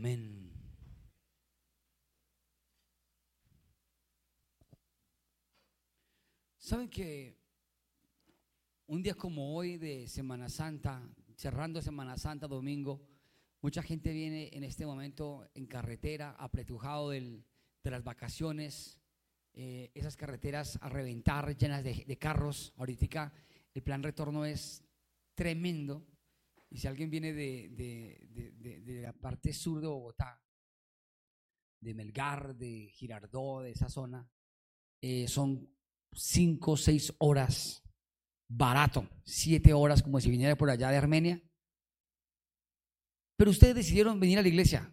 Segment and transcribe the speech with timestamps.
[0.00, 0.50] Amén.
[6.56, 7.36] ¿Saben que
[8.86, 13.06] un día como hoy de Semana Santa, cerrando Semana Santa, domingo,
[13.60, 17.44] mucha gente viene en este momento en carretera, apretujado del,
[17.84, 18.98] de las vacaciones,
[19.52, 22.72] eh, esas carreteras a reventar, llenas de, de carros.
[22.78, 23.34] Ahorita
[23.74, 24.82] el plan retorno es
[25.34, 26.06] tremendo.
[26.70, 30.40] Y si alguien viene de, de, de, de, la parte sur de Bogotá,
[31.80, 34.30] de Melgar, de Girardó, de esa zona,
[35.00, 35.68] eh, son
[36.12, 37.82] cinco o seis horas
[38.46, 41.42] barato, siete horas como si viniera por allá de Armenia.
[43.36, 44.92] Pero ustedes decidieron venir a la iglesia.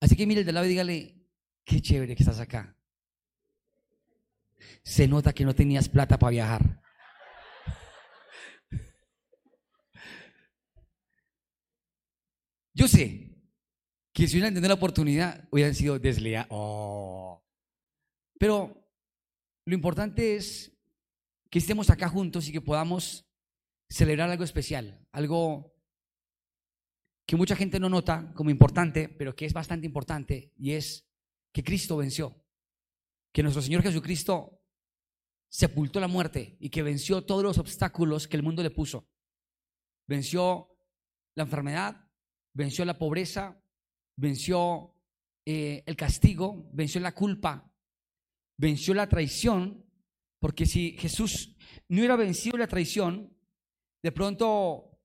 [0.00, 1.28] Así que mire el de lado y dígale,
[1.64, 2.76] qué chévere que estás acá.
[4.82, 6.82] Se nota que no tenías plata para viajar.
[12.78, 13.34] Yo sé
[14.12, 16.46] que si hubieran tenido la oportunidad, hubieran sido desleales.
[16.50, 17.44] Oh.
[18.38, 18.88] Pero
[19.64, 20.72] lo importante es
[21.50, 23.28] que estemos acá juntos y que podamos
[23.90, 25.74] celebrar algo especial, algo
[27.26, 31.04] que mucha gente no nota como importante, pero que es bastante importante, y es
[31.52, 32.44] que Cristo venció,
[33.32, 34.62] que nuestro Señor Jesucristo
[35.50, 39.10] sepultó la muerte y que venció todos los obstáculos que el mundo le puso.
[40.06, 40.78] Venció
[41.34, 42.07] la enfermedad,
[42.58, 43.56] venció la pobreza,
[44.16, 44.92] venció
[45.46, 47.72] eh, el castigo, venció la culpa,
[48.56, 49.86] venció la traición,
[50.40, 51.56] porque si Jesús
[51.88, 53.32] no hubiera vencido la traición,
[54.02, 55.00] de pronto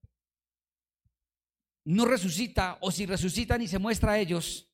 [1.85, 4.73] no resucita, o si resucitan y se muestra a ellos,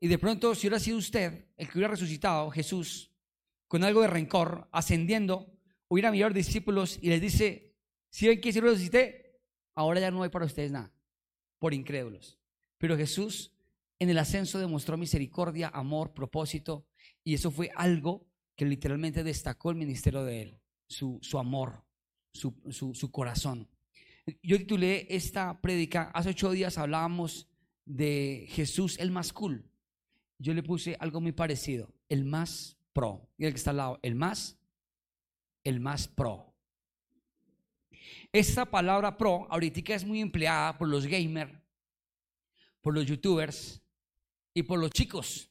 [0.00, 3.12] y de pronto si hubiera sido usted el que hubiera resucitado, Jesús,
[3.66, 5.52] con algo de rencor, ascendiendo,
[5.88, 7.76] hubiera mirado a los discípulos y les dice,
[8.08, 9.42] si ven que si resucité,
[9.74, 10.97] ahora ya no hay para ustedes nada,
[11.58, 12.38] por incrédulos.
[12.78, 13.52] Pero Jesús
[13.98, 16.86] en el ascenso demostró misericordia, amor, propósito,
[17.24, 18.26] y eso fue algo
[18.56, 21.84] que literalmente destacó el ministerio de él, su, amor,
[22.32, 23.68] su, su, su corazón.
[24.42, 27.48] Yo titulé esta prédica, hace ocho días hablábamos
[27.84, 29.68] de Jesús el más cool.
[30.38, 33.28] Yo le puse algo muy parecido, el más pro.
[33.36, 34.58] Y el que está al lado, el más,
[35.64, 36.47] el más pro.
[38.32, 41.52] Esta palabra pro ahorita es muy empleada por los gamers,
[42.80, 43.82] por los youtubers
[44.54, 45.50] y por los chicos.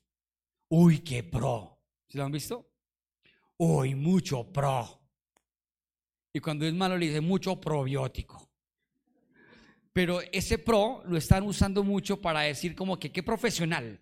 [0.70, 1.80] Uy, qué pro.
[2.08, 2.70] ¿Se lo han visto?
[3.58, 5.02] Uy, mucho pro.
[6.34, 8.48] Y cuando es malo le dice mucho probiótico.
[9.94, 14.00] Pero ese pro lo están usando mucho para decir como que qué profesional.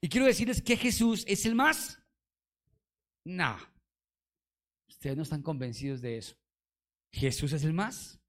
[0.00, 1.98] Y quiero decirles que Jesús es el más.
[3.24, 3.56] No.
[4.88, 6.36] Ustedes no están convencidos de eso.
[7.14, 8.20] Jesús es el más.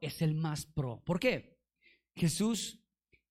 [0.00, 1.02] Es el más pro.
[1.04, 1.58] ¿Por qué?
[2.14, 2.78] Jesús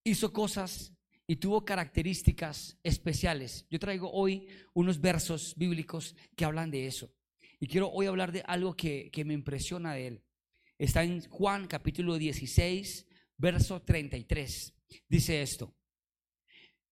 [0.03, 0.93] hizo cosas
[1.27, 3.67] y tuvo características especiales.
[3.69, 7.13] Yo traigo hoy unos versos bíblicos que hablan de eso.
[7.59, 10.23] Y quiero hoy hablar de algo que, que me impresiona de él.
[10.79, 13.05] Está en Juan capítulo 16,
[13.37, 14.73] verso 33.
[15.07, 15.75] Dice esto.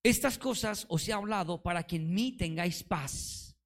[0.03, 3.57] Estas cosas os he hablado para que en mí tengáis paz.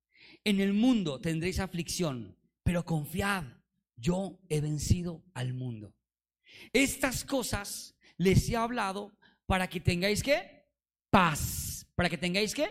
[0.45, 3.60] En el mundo tendréis aflicción, pero confiad,
[4.01, 5.93] yo he vencido al mundo.
[6.73, 10.65] Estas cosas les he hablado para que tengáis que
[11.09, 11.87] paz.
[11.95, 12.67] Para que tengáis que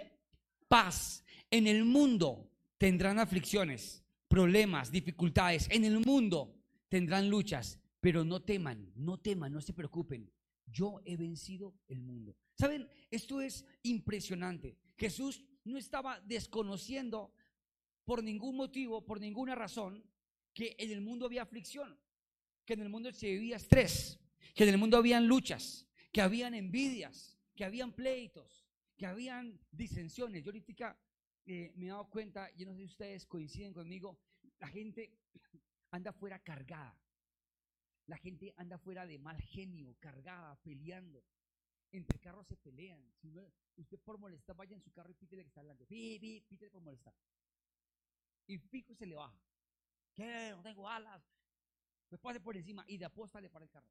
[0.69, 1.25] paz.
[1.51, 5.69] En el mundo tendrán aflicciones, problemas, dificultades.
[5.71, 6.57] En el mundo
[6.89, 10.31] tendrán luchas, pero no teman, no teman, no se preocupen.
[10.67, 12.37] Yo he vencido el mundo.
[12.59, 12.89] ¿Saben?
[13.11, 14.77] Esto es impresionante.
[14.97, 17.33] Jesús no estaba desconociendo
[18.05, 20.05] por ningún motivo, por ninguna razón,
[20.61, 21.99] que en el mundo había aflicción,
[22.67, 24.21] que en el mundo se vivía estrés,
[24.55, 28.69] que en el mundo habían luchas, que habían envidias, que habían pleitos,
[28.99, 30.45] que habían disensiones.
[30.45, 30.99] Yo ahorita
[31.47, 34.21] eh, me he dado cuenta, yo no sé si ustedes coinciden conmigo,
[34.59, 35.17] la gente
[35.93, 36.95] anda fuera cargada.
[38.05, 41.25] La gente anda fuera de mal genio, cargada, peleando.
[41.91, 43.03] Entre carros se pelean.
[43.23, 43.33] Si
[43.79, 45.87] usted por molestar, vaya en su carro y pítele que está hablando.
[45.87, 47.15] Pi, pítele por molestar.
[48.47, 49.41] Y pico se le baja.
[50.21, 50.53] ¿Qué?
[50.55, 51.23] No tengo alas.
[52.09, 53.89] Pues pase por encima y de apóstale para el carro.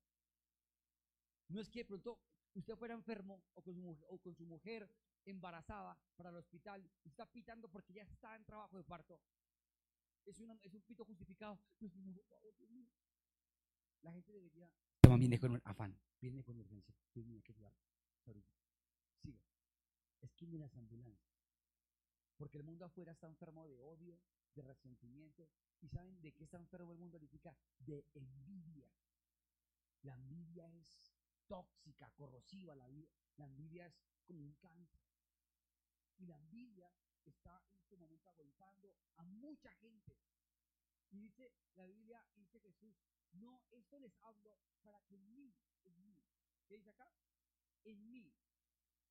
[1.47, 2.19] No es que de pronto
[2.53, 4.87] usted fuera enfermo o con su, o con su mujer
[5.25, 9.19] embarazada para el hospital y está pitando porque ya está en trabajo de parto.
[10.25, 11.59] Es, una, es un pito justificado.
[14.01, 14.71] La gente debería.
[15.17, 16.95] Viene con afán, viene con urgencia.
[17.15, 17.73] Viene que llevar.
[19.23, 19.41] Siga.
[20.59, 21.33] Las ambulancias.
[22.37, 24.19] Porque el mundo afuera está enfermo de odio,
[24.55, 25.49] de resentimiento.
[25.81, 27.55] ¿Y saben de qué está enfermo el mundo ahorita?
[27.79, 28.91] De envidia.
[30.01, 31.13] La envidia es
[31.47, 32.75] tóxica, corrosiva.
[32.75, 32.87] La,
[33.37, 35.01] la envidia es como un cáncer.
[36.17, 36.91] Y la envidia
[37.25, 40.17] está en este momento agolpando a mucha gente.
[41.11, 42.95] Y dice la Biblia, dice Jesús,
[43.33, 45.55] no, esto les hablo para que en mí,
[45.85, 46.21] en mí,
[46.67, 47.11] ¿qué dice acá?
[47.83, 48.31] En mí,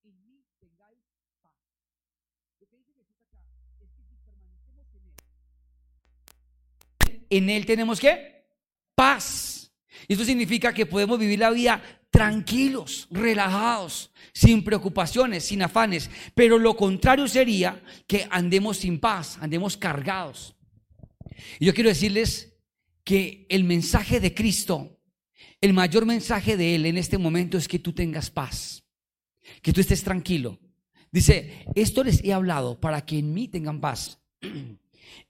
[0.02, 1.04] en mí tengáis
[1.40, 1.56] paz.
[2.60, 3.44] Lo dice Jesús acá
[3.80, 5.06] es que si permanecemos en
[7.08, 8.44] Él, en Él tenemos que
[8.94, 9.72] paz.
[10.06, 16.10] Y esto significa que podemos vivir la vida tranquilos, relajados, sin preocupaciones, sin afanes.
[16.34, 20.56] Pero lo contrario sería que andemos sin paz, andemos cargados.
[21.60, 22.54] Y yo quiero decirles
[23.04, 24.98] que el mensaje de Cristo,
[25.60, 28.84] el mayor mensaje de Él en este momento es que tú tengas paz,
[29.62, 30.58] que tú estés tranquilo.
[31.10, 34.20] Dice, esto les he hablado para que en mí tengan paz.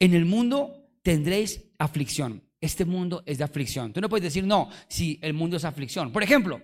[0.00, 2.42] En el mundo tendréis aflicción.
[2.60, 3.92] Este mundo es de aflicción.
[3.92, 6.12] Tú no puedes decir, no, si el mundo es aflicción.
[6.12, 6.60] Por ejemplo,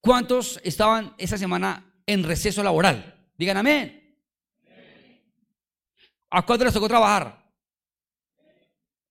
[0.00, 3.30] ¿cuántos estaban esta semana en receso laboral?
[3.36, 3.94] Digan amén.
[6.30, 7.50] ¿A cuántos les tocó trabajar?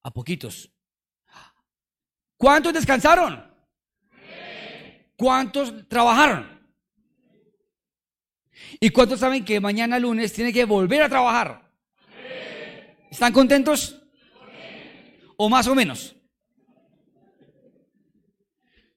[0.03, 0.69] A poquitos.
[2.37, 3.43] ¿Cuántos descansaron?
[5.15, 6.57] ¿Cuántos trabajaron?
[8.79, 11.67] ¿Y cuántos saben que mañana lunes tiene que volver a trabajar?
[13.09, 14.06] ¿Están contentos?
[15.37, 16.15] ¿O más o menos?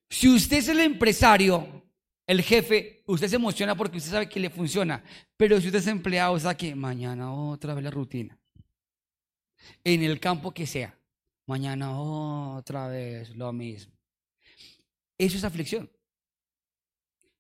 [0.08, 1.84] Si usted es el empresario,
[2.26, 5.04] el jefe, usted se emociona porque usted sabe que le funciona.
[5.36, 8.38] Pero si usted es empleado, sabe que mañana otra vez la rutina.
[9.84, 10.98] En el campo que sea,
[11.46, 13.92] mañana otra vez lo mismo.
[15.18, 15.90] Eso es aflicción.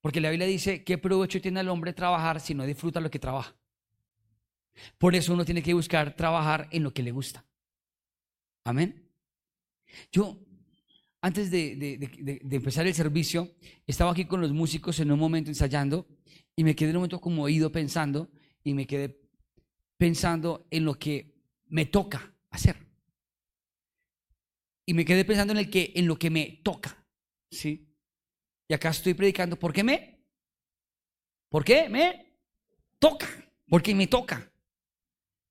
[0.00, 3.18] Porque la Biblia dice, ¿qué provecho tiene el hombre trabajar si no disfruta lo que
[3.18, 3.54] trabaja?
[4.98, 7.44] Por eso uno tiene que buscar trabajar en lo que le gusta.
[8.64, 9.10] Amén.
[10.12, 10.38] Yo,
[11.20, 11.98] antes de,
[12.50, 13.54] empezar el servicio,
[13.86, 16.06] estaba aquí con los músicos en un momento ensayando
[16.56, 18.30] y me quedé en un momento como oído pensando
[18.62, 19.20] y me quedé
[19.96, 21.34] pensando en lo que
[21.66, 22.76] me toca hacer.
[24.86, 27.06] Y me quedé pensando en, el que, en lo que me toca.
[27.50, 27.94] ¿sí?
[28.68, 30.24] Y acá estoy predicando, ¿por qué me?
[31.48, 32.38] ¿Por qué me?
[32.98, 33.28] Toca,
[33.68, 34.52] porque me toca.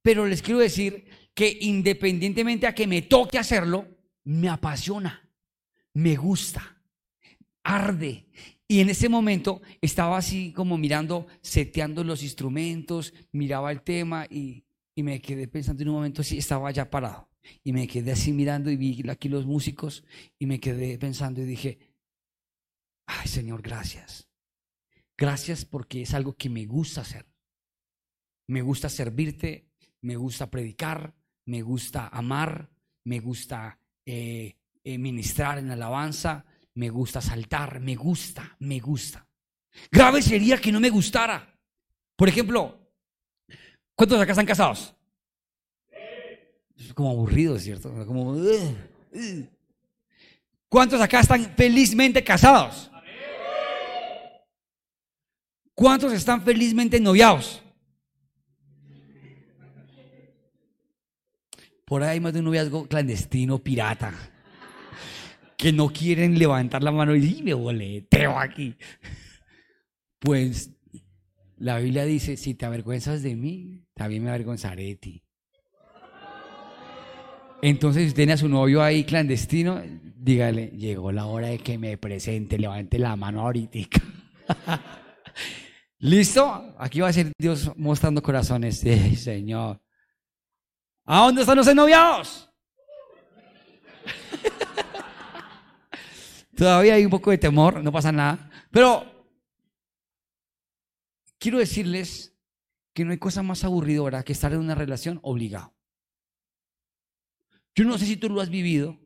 [0.02, 1.10] Pero les quiero decir
[1.40, 3.88] que independientemente a que me toque hacerlo,
[4.26, 5.26] me apasiona,
[5.94, 6.84] me gusta,
[7.64, 8.26] arde.
[8.68, 14.66] Y en ese momento estaba así como mirando, seteando los instrumentos, miraba el tema y,
[14.94, 17.30] y me quedé pensando en un momento así, estaba ya parado.
[17.64, 20.04] Y me quedé así mirando y vi aquí los músicos
[20.40, 21.80] y me quedé pensando y dije,
[23.06, 24.28] ay Señor, gracias.
[25.18, 27.26] Gracias porque es algo que me gusta hacer.
[28.46, 29.70] Me gusta servirte,
[30.02, 31.16] me gusta predicar,
[31.50, 32.70] me gusta amar,
[33.06, 39.28] me gusta eh, eh, ministrar en alabanza, me gusta saltar, me gusta, me gusta.
[39.92, 41.58] Grave sería que no me gustara.
[42.16, 42.80] Por ejemplo,
[43.96, 44.96] ¿cuántos acá están casados?
[46.78, 47.92] Es como aburrido, ¿cierto?
[48.06, 48.36] Como,
[50.70, 52.92] ¿Cuántos acá están felizmente casados?
[55.74, 57.64] ¿Cuántos están felizmente noviados?
[61.90, 64.14] Por ahí hay más de un noviazgo clandestino, pirata,
[65.58, 68.76] que no quieren levantar la mano y me boleteo aquí.
[70.20, 70.70] Pues
[71.58, 75.24] la Biblia dice, si te avergüenzas de mí, también me avergonzaré de ti.
[77.64, 79.82] Entonces, si tiene a su novio ahí clandestino,
[80.16, 83.80] dígale, llegó la hora de que me presente, levante la mano ahorita.
[85.98, 86.76] ¿Listo?
[86.78, 88.78] Aquí va a ser Dios mostrando corazones.
[88.78, 89.82] Sí, Señor.
[91.12, 92.48] ¿A dónde están los ennoviados?
[96.56, 98.48] Todavía hay un poco de temor, no pasa nada.
[98.70, 99.28] Pero
[101.40, 102.38] quiero decirles
[102.94, 105.74] que no hay cosa más aburridora que estar en una relación obligado.
[107.74, 109.00] Yo no sé si tú lo has vivido.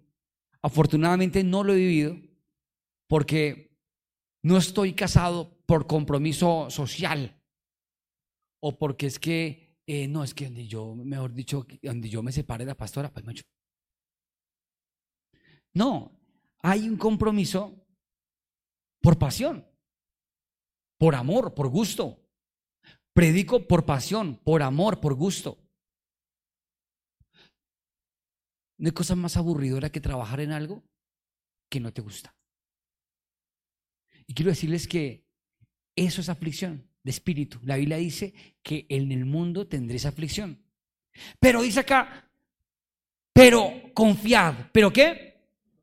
[0.62, 2.17] Afortunadamente no lo he vivido
[3.07, 3.77] porque
[4.41, 7.41] no estoy casado por compromiso social
[8.60, 12.32] o porque es que eh, no, es que donde yo, mejor dicho, donde yo me
[12.32, 13.44] separe de la pastora, pues mucho.
[15.74, 16.18] No,
[16.60, 17.86] hay un compromiso
[19.02, 19.68] por pasión,
[20.98, 22.20] por amor, por gusto.
[23.13, 25.60] Predico por pasión, por amor, por gusto.
[28.78, 30.84] No hay cosa más aburridora que trabajar en algo
[31.70, 32.36] que no te gusta.
[34.25, 35.28] Y quiero decirles que
[35.96, 37.60] eso es aflicción de espíritu.
[37.63, 40.60] La Biblia dice que en el mundo tendréis aflicción.
[41.39, 42.29] Pero dice acá,
[43.31, 44.72] pero confiad.
[44.72, 45.33] ¿Pero qué?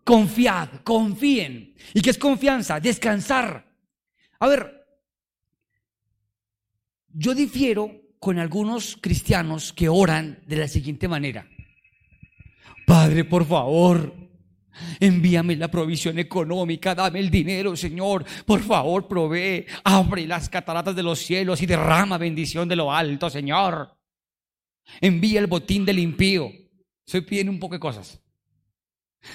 [0.02, 1.74] Confiad, confíen.
[1.94, 2.80] ¿Y qué es confianza?
[2.80, 3.70] Descansar.
[4.38, 4.86] A ver,
[7.12, 11.48] yo difiero con algunos cristianos que oran de la siguiente manera.
[12.86, 14.14] Padre, por favor,
[14.98, 18.24] envíame la provisión económica, dame el dinero, Señor.
[18.44, 23.28] Por favor, provee, abre las cataratas de los cielos y derrama bendición de lo alto,
[23.30, 23.96] Señor.
[25.00, 26.50] Envía el botín del impío.
[27.06, 28.20] Estoy pidiendo un poco de cosas.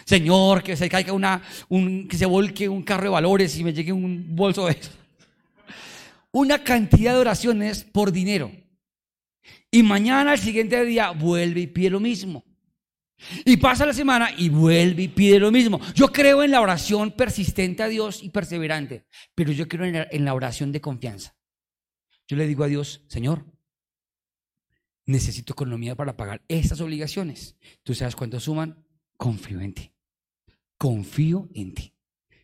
[0.05, 3.73] Señor, que se caiga una, un, que se volque un carro de valores y me
[3.73, 4.91] llegue un bolso de eso.
[6.31, 8.51] Una cantidad de oraciones por dinero.
[9.69, 12.44] Y mañana, el siguiente día, vuelve y pide lo mismo.
[13.45, 15.79] Y pasa la semana y vuelve y pide lo mismo.
[15.93, 20.33] Yo creo en la oración persistente a Dios y perseverante, pero yo creo en la,
[20.33, 21.35] oración de confianza.
[22.27, 23.45] Yo le digo a Dios, Señor,
[25.05, 27.57] necesito economía para pagar estas obligaciones.
[27.83, 28.85] ¿Tú sabes cuánto suman?
[29.17, 29.91] Confío en ti.
[30.77, 31.93] Confío en ti.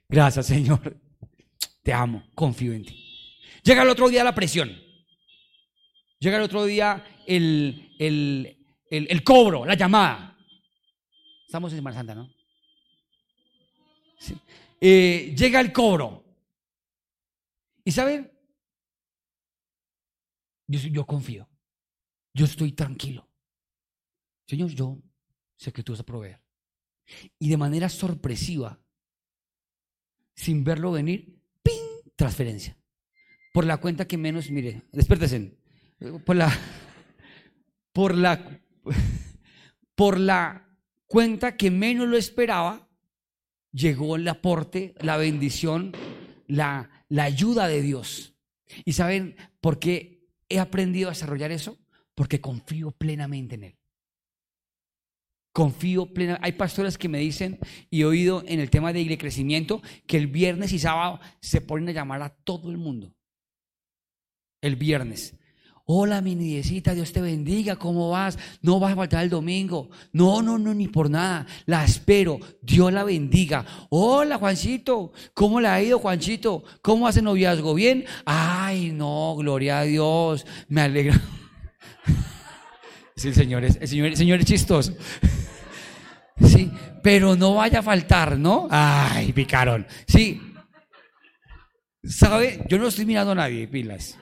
[0.07, 0.99] Gracias, Señor.
[1.83, 2.23] Te amo.
[2.35, 3.39] Confío en ti.
[3.63, 4.71] Llega el otro día la presión.
[6.19, 10.30] Llega el otro día el, el, cobro, la llamada.
[11.51, 12.29] Estamos en Semana Santa, ¿no?
[14.79, 16.23] Eh, llega el cobro.
[17.83, 18.31] Y saben,
[20.65, 21.49] yo, confío.
[22.33, 23.27] Yo estoy tranquilo.
[24.47, 24.97] Señor, yo
[25.57, 26.41] sé que tú vas a proveer.
[27.37, 28.79] Y de manera sorpresiva,
[30.33, 32.13] sin verlo venir, ¡ping!
[32.15, 32.77] Transferencia.
[33.51, 35.57] Por la cuenta que menos, mire, despiértese.
[36.25, 36.49] Por la,
[37.91, 38.61] por la,
[39.95, 40.70] por la
[41.11, 42.87] cuenta que menos lo esperaba,
[43.73, 45.91] llegó el aporte, la bendición,
[46.47, 48.33] la, la ayuda de Dios.
[48.85, 51.77] ¿Y saben por qué he aprendido a desarrollar eso?
[52.15, 53.77] Porque confío plenamente en Él.
[55.51, 56.45] Confío plenamente.
[56.45, 60.27] Hay pastores que me dicen, y he oído en el tema de crecimiento, que el
[60.27, 63.13] viernes y sábado se ponen a llamar a todo el mundo.
[64.61, 65.35] El viernes.
[65.85, 68.37] Hola, mi niñecita, Dios te bendiga, ¿cómo vas?
[68.61, 69.89] No vas a faltar el domingo.
[70.13, 71.45] No, no, no, ni por nada.
[71.65, 72.39] La espero.
[72.61, 73.65] Dios la bendiga.
[73.89, 75.11] Hola, Juancito.
[75.33, 76.63] ¿Cómo le ha ido, Juanchito?
[76.81, 77.73] ¿Cómo hace noviazgo?
[77.73, 78.05] ¿Bien?
[78.25, 80.45] Ay, no, gloria a Dios.
[80.67, 81.19] Me alegra.
[83.13, 84.39] Sí, el Señor es, el señor.
[86.47, 86.71] Sí,
[87.03, 88.67] pero no vaya a faltar, ¿no?
[88.71, 89.85] Ay, picaron.
[90.07, 90.41] Sí.
[92.03, 92.65] ¿Sabe?
[92.67, 94.17] Yo no estoy mirando a nadie, pilas.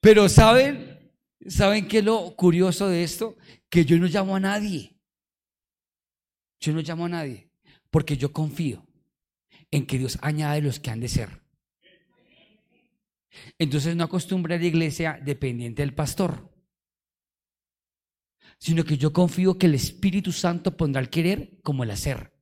[0.00, 1.12] Pero ¿saben?
[1.46, 3.36] ¿Saben qué es lo curioso de esto?
[3.68, 4.98] Que yo no llamo a nadie.
[6.60, 7.50] Yo no llamo a nadie.
[7.90, 8.86] Porque yo confío
[9.70, 11.42] en que Dios añade los que han de ser.
[13.58, 16.50] Entonces no acostumbré a la iglesia dependiente del pastor
[18.60, 22.32] sino que yo confío que el Espíritu Santo pondrá el querer como el hacer.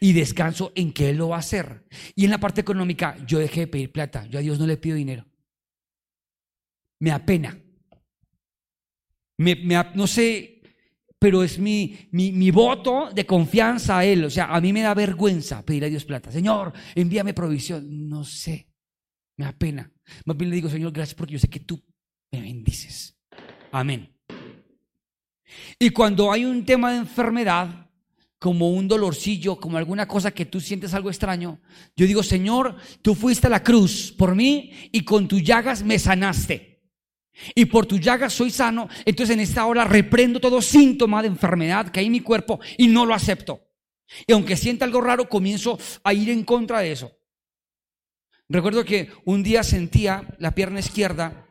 [0.00, 1.84] Y descanso en que Él lo va a hacer.
[2.14, 4.26] Y en la parte económica, yo dejé de pedir plata.
[4.26, 5.26] Yo a Dios no le pido dinero.
[7.00, 7.58] Me apena.
[9.38, 9.56] Me,
[9.94, 10.62] no sé,
[11.18, 14.24] pero es mi, mi, mi, voto de confianza a Él.
[14.24, 16.30] O sea, a mí me da vergüenza pedir a Dios plata.
[16.30, 18.08] Señor, envíame provisión.
[18.08, 18.68] No sé,
[19.36, 19.90] me apena.
[20.24, 21.82] Más bien le digo, Señor, gracias porque yo sé que tú
[22.30, 23.16] me bendices.
[23.72, 24.14] Amén.
[25.78, 27.90] Y cuando hay un tema de enfermedad,
[28.38, 31.60] como un dolorcillo, como alguna cosa que tú sientes algo extraño,
[31.96, 35.98] yo digo, Señor, tú fuiste a la cruz por mí y con tus llagas me
[35.98, 36.73] sanaste.
[37.54, 41.90] Y por tus llagas soy sano, entonces en esta hora reprendo todo síntoma de enfermedad
[41.90, 43.60] que hay en mi cuerpo y no lo acepto.
[44.26, 47.12] Y aunque sienta algo raro, comienzo a ir en contra de eso.
[48.48, 51.46] Recuerdo que un día sentía la pierna izquierda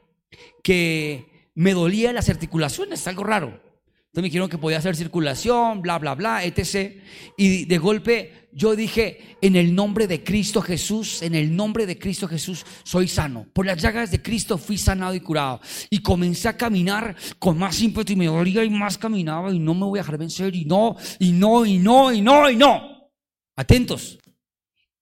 [0.63, 3.47] que me dolía las articulaciones, algo raro.
[3.47, 7.01] Entonces me dijeron que podía hacer circulación, bla, bla, bla, etc.
[7.35, 11.97] Y de golpe yo dije, en el nombre de Cristo Jesús, en el nombre de
[11.97, 13.47] Cristo Jesús, soy sano.
[13.51, 15.59] Por las llagas de Cristo fui sanado y curado.
[15.89, 19.73] Y comencé a caminar con más ímpetu y me dolía y más caminaba y no
[19.73, 23.11] me voy a dejar vencer y no, y no, y no, y no, y no.
[23.55, 24.19] Atentos.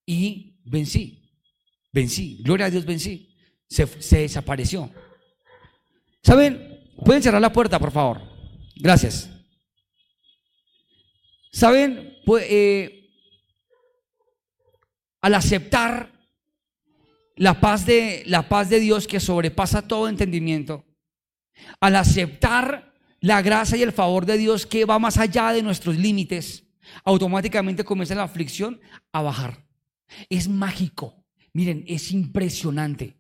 [0.05, 1.29] Y vencí,
[1.91, 3.35] vencí, gloria a Dios, vencí.
[3.67, 3.85] Se,
[4.17, 4.91] desapareció.
[6.23, 6.79] ¿Saben?
[7.05, 8.21] Pueden cerrar la puerta, por favor.
[8.75, 9.29] Gracias.
[11.51, 12.17] ¿Saben?
[12.25, 13.00] Pues, eh,
[15.21, 16.11] al aceptar
[17.35, 20.85] la paz, de, la paz de Dios que sobrepasa todo entendimiento,
[21.79, 25.97] al aceptar la gracia y el favor de Dios que va más allá de nuestros
[25.97, 26.65] límites,
[27.03, 29.65] automáticamente comienza la aflicción a bajar.
[30.29, 31.15] Es mágico.
[31.53, 33.17] Miren, es impresionante.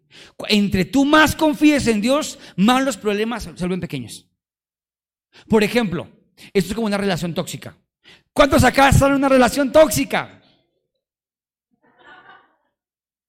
[0.49, 4.27] Entre tú más confíes en Dios, más los problemas se vuelven pequeños.
[5.47, 6.09] Por ejemplo,
[6.53, 7.77] esto es como una relación tóxica.
[8.33, 10.40] ¿Cuántos acá están en una relación tóxica?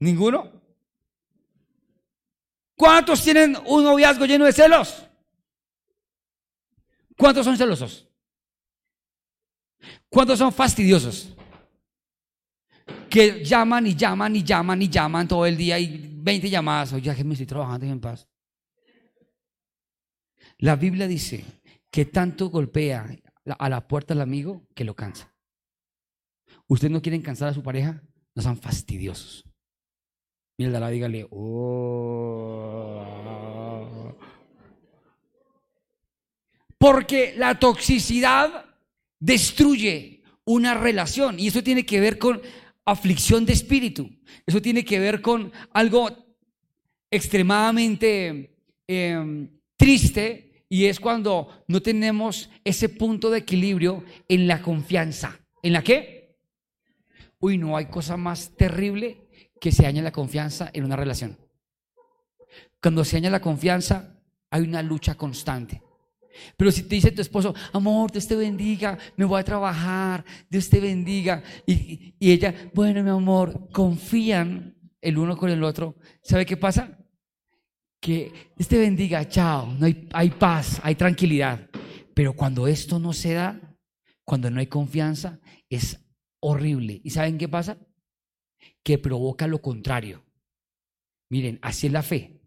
[0.03, 0.51] ¿Ninguno?
[2.75, 5.09] ¿Cuántos tienen un noviazgo lleno de celos?
[7.17, 8.09] ¿Cuántos son celosos?
[10.09, 11.37] ¿Cuántos son fastidiosos?
[13.09, 16.95] Que llaman y llaman y llaman y llaman todo el día y 20 llamadas.
[16.95, 18.27] Oye, que me estoy trabajando en paz.
[20.59, 21.45] La Biblia dice
[21.93, 23.07] que tanto golpea
[23.57, 25.33] a la puerta del amigo que lo cansa.
[26.67, 28.03] ¿Ustedes no quieren cansar a su pareja?
[28.35, 29.45] No sean fastidiosos.
[30.59, 33.03] Mira, la dígale, oh.
[36.79, 38.67] Porque la toxicidad
[39.21, 42.43] destruye una relación y eso tiene que ver con
[42.85, 44.11] aflicción de espíritu.
[44.45, 46.11] Eso tiene que ver con algo
[47.11, 48.57] extremadamente
[48.89, 55.39] em, triste y es cuando no tenemos ese punto de equilibrio en la confianza.
[55.63, 56.37] ¿En la qué?
[57.39, 59.22] Uy, no hay cosa más terrible
[59.63, 61.39] que se daña la confianza en una relación.
[62.83, 64.19] Cuando se daña la confianza,
[64.51, 65.81] hay una lucha constante.
[66.57, 70.69] Pero si te dice tu esposo, amor, Dios te bendiga, me voy a trabajar, Dios
[70.69, 76.57] te bendiga, y, ella, bueno, mi amor, confían el uno con el otro, ¿sabe qué
[76.57, 76.99] pasa?
[78.01, 81.71] Que Dios te bendiga, chao, no hay, hay paz, hay tranquilidad.
[82.15, 83.61] Pero cuando esto no se da,
[84.25, 85.39] cuando no hay confianza,
[85.71, 86.01] es
[86.41, 87.01] horrible.
[87.05, 87.79] ¿Y saben qué pasa?
[88.83, 90.25] Que provoca lo contrario.
[91.31, 92.41] Miren, así es la fe.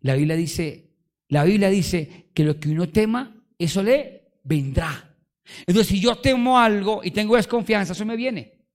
[0.00, 0.94] La Biblia dice,
[1.28, 5.16] la Biblia dice que lo que uno tema, eso le vendrá.
[5.60, 8.66] Entonces, si yo temo algo y tengo desconfianza, eso me viene.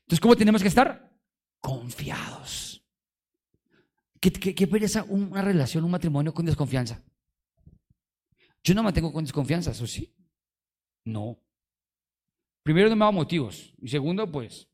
[0.00, 1.12] Entonces, ¿cómo tenemos que estar?
[1.60, 2.82] Confiados.
[4.20, 7.02] ¿Qué, pereza una relación, un matrimonio con desconfianza?
[8.64, 10.12] Yo no mantengo con desconfianza, ¿eso sí?
[11.04, 11.38] No.
[12.62, 13.74] Primero, no me da motivos.
[13.80, 14.68] Y segundo, pues,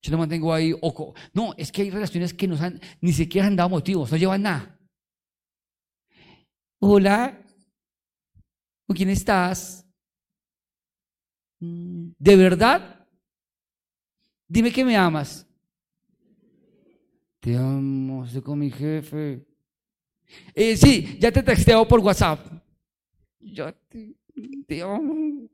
[0.00, 1.14] yo no mantengo ahí ojo.
[1.32, 4.42] No, es que hay relaciones que nos han, ni siquiera han dado motivos, no llevan
[4.42, 4.78] nada.
[6.80, 7.44] Hola,
[8.86, 9.84] ¿con quién estás?
[11.58, 13.06] ¿De verdad?
[14.46, 15.46] Dime que me amas.
[17.40, 19.44] Te amo, estoy con mi jefe.
[20.54, 22.46] Eh, sí, ya te texteo por WhatsApp.
[23.40, 23.72] Yo
[24.66, 25.48] te amo.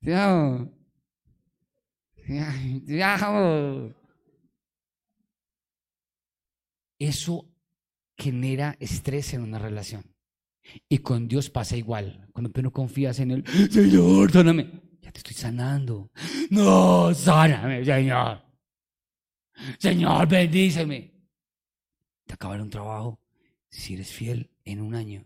[0.00, 0.83] Te amo.
[6.98, 7.48] Eso
[8.16, 10.14] genera estrés en una relación.
[10.88, 12.28] Y con Dios pasa igual.
[12.32, 14.70] Cuando tú no confías en Él, Señor, sáname.
[15.02, 16.10] Ya te estoy sanando.
[16.50, 18.42] No, sáname, Señor.
[19.78, 21.12] Señor, bendíceme.
[22.26, 23.20] Te acabará un trabajo.
[23.68, 25.24] Si eres fiel en un año,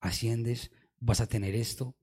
[0.00, 1.96] asciendes, vas a tener esto,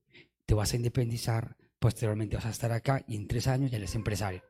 [0.44, 3.94] te vas a independizar, posteriormente vas a estar acá y en tres años ya eres
[3.96, 4.42] empresario.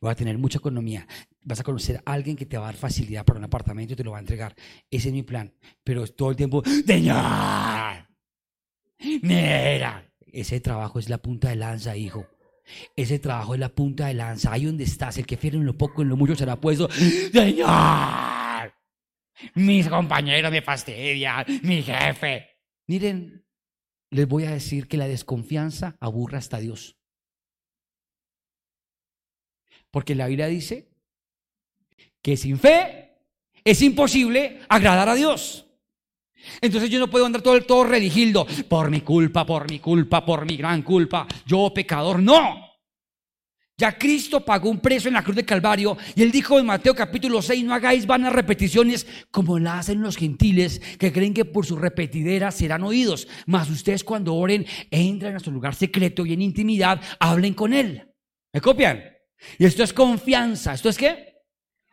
[0.00, 1.06] Vas a tener mucha economía.
[1.42, 3.96] Vas a conocer a alguien que te va a dar facilidad para un apartamento y
[3.96, 4.54] te lo va a entregar.
[4.90, 5.52] Ese es mi plan.
[5.82, 7.16] Pero todo el tiempo, Señor,
[9.22, 12.26] mira, ese trabajo es la punta de lanza, hijo.
[12.94, 14.52] Ese trabajo es la punta de lanza.
[14.52, 16.88] Ahí donde estás, el que fiere en lo poco, en lo mucho será puesto.
[17.32, 18.72] Señor,
[19.54, 22.46] mis compañeros me fastidian, mi jefe.
[22.86, 23.42] Miren,
[24.12, 26.96] les voy a decir que la desconfianza aburra hasta Dios.
[29.90, 30.90] Porque la Biblia dice
[32.20, 33.16] que sin fe
[33.64, 35.66] es imposible agradar a Dios.
[36.60, 40.24] Entonces yo no puedo andar todo el todo redigildo por mi culpa, por mi culpa,
[40.24, 42.20] por mi gran culpa, yo pecador.
[42.20, 42.71] No.
[43.78, 46.94] Ya Cristo pagó un precio en la cruz de Calvario y él dijo en Mateo
[46.94, 51.66] capítulo 6, no hagáis vanas repeticiones como la hacen los gentiles que creen que por
[51.66, 53.26] su repetidera serán oídos.
[53.46, 58.08] Mas ustedes cuando oren, entren a su lugar secreto y en intimidad hablen con él.
[58.52, 59.02] ¿Me copian?
[59.58, 60.74] Y esto es confianza.
[60.74, 61.36] ¿Esto es qué?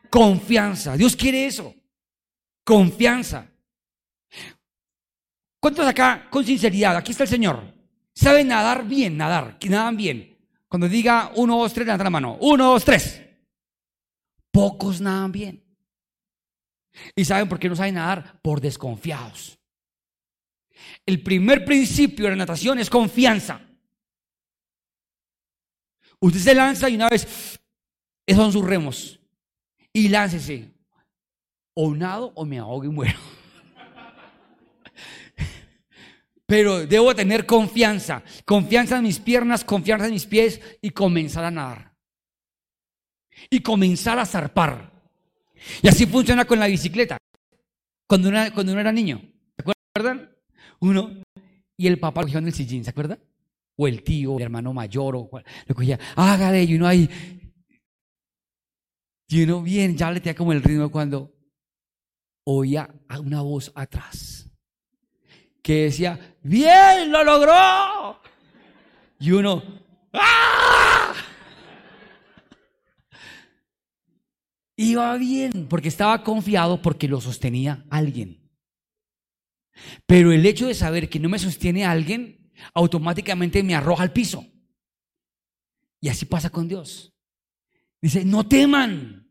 [0.09, 0.97] Confianza.
[0.97, 1.73] Dios quiere eso.
[2.63, 3.49] Confianza.
[5.59, 6.95] ¿Cuántos acá con sinceridad?
[6.95, 7.73] Aquí está el Señor.
[8.13, 10.38] Saben nadar bien, nadar, que nadan bien.
[10.69, 12.37] Cuando diga uno, dos, tres, levanta la mano.
[12.41, 13.21] Uno, dos, tres.
[14.51, 15.63] Pocos nadan bien.
[17.15, 18.39] ¿Y saben por qué no saben nadar?
[18.41, 19.59] Por desconfiados.
[21.05, 23.61] El primer principio de la natación es confianza.
[26.19, 27.59] Usted se lanza y una vez,
[28.25, 29.19] esos son sus remos.
[29.91, 30.71] Y láncese.
[31.73, 33.19] O nado o me ahogo y muero.
[36.49, 41.51] Pero debo tener confianza, confianza en mis piernas, confianza en mis pies y comenzar a
[41.51, 41.93] nadar.
[43.51, 44.91] Y comenzar a zarpar.
[45.83, 47.19] Y así funciona con la bicicleta.
[48.07, 49.21] Cuando uno, cuando uno era niño,
[49.55, 49.61] ¿se
[49.93, 50.35] acuerdan?
[50.79, 51.21] Uno
[51.77, 53.19] y el papá cogió en el sillín, ¿se acuerdan?
[53.81, 57.09] o el tío, el hermano mayor, o cual- lo cogía, hágale, y uno ahí,
[59.29, 61.33] y uno bien, ya le tenía como el ritmo cuando
[62.43, 64.38] oía una voz atrás
[65.69, 68.19] que decía, bien, lo logró.
[69.19, 69.61] Y uno,
[70.13, 71.13] ¡ah!
[74.75, 78.49] Iba bien, porque estaba confiado porque lo sostenía alguien.
[80.07, 84.43] Pero el hecho de saber que no me sostiene alguien, automáticamente me arroja al piso.
[86.01, 87.13] Y así pasa con Dios.
[88.01, 89.29] Dice, no teman,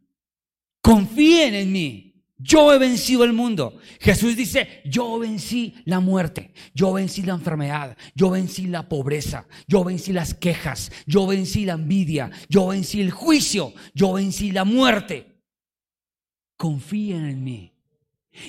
[0.80, 2.07] confíen en mí.
[2.38, 3.78] Yo he vencido el mundo.
[4.00, 9.82] Jesús dice, yo vencí la muerte, yo vencí la enfermedad, yo vencí la pobreza, yo
[9.82, 15.42] vencí las quejas, yo vencí la envidia, yo vencí el juicio, yo vencí la muerte.
[16.56, 17.72] Confíen en mí.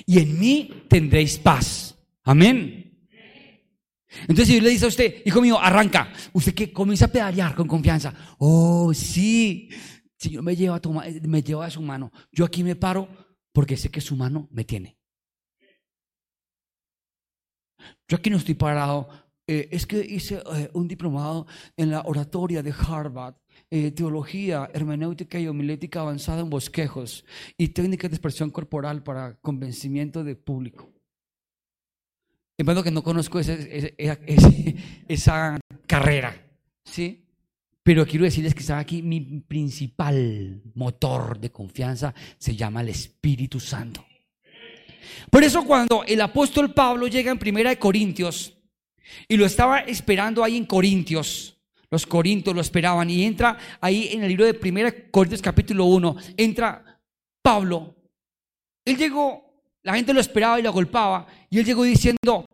[0.06, 1.98] Y en mí tendréis paz.
[2.22, 3.08] Amén.
[4.22, 6.12] Entonces Dios le dice a usted, hijo mío, arranca.
[6.32, 8.14] Usted que comienza a pedalear con confianza.
[8.38, 9.68] Oh, sí.
[10.16, 12.12] Señor me lleva, a tu me lleva a su mano.
[12.30, 13.08] Yo aquí me paro
[13.52, 14.96] porque sé que su mano me tiene.
[18.08, 19.08] Yo aquí no estoy parado.
[19.46, 23.34] eh, es que hice eh, un diplomado en la oratoria de Harvard,
[23.68, 27.24] eh, teología, hermenéutica y homilética avanzada en bosquejos
[27.56, 30.92] y técnicas de expresión corporal para convencimiento de público.
[32.58, 33.94] En que no conozco ese- ese-
[34.26, 34.76] ese-
[35.08, 35.58] esa
[35.88, 36.36] carrera,
[36.84, 37.24] ¿sí?
[37.90, 43.58] Pero quiero decirles que está aquí mi principal motor de confianza se llama el Espíritu
[43.58, 44.06] Santo.
[45.28, 48.56] Por eso cuando el apóstol Pablo llega en Primera de Corintios
[49.26, 51.58] y lo estaba esperando ahí en Corintios,
[51.90, 55.86] los corintios lo esperaban y entra ahí en el libro de Primera de Corintios capítulo
[55.86, 57.00] 1, entra
[57.42, 57.96] Pablo.
[58.84, 62.46] Él llegó, la gente lo esperaba y lo agolpaba y él llegó diciendo,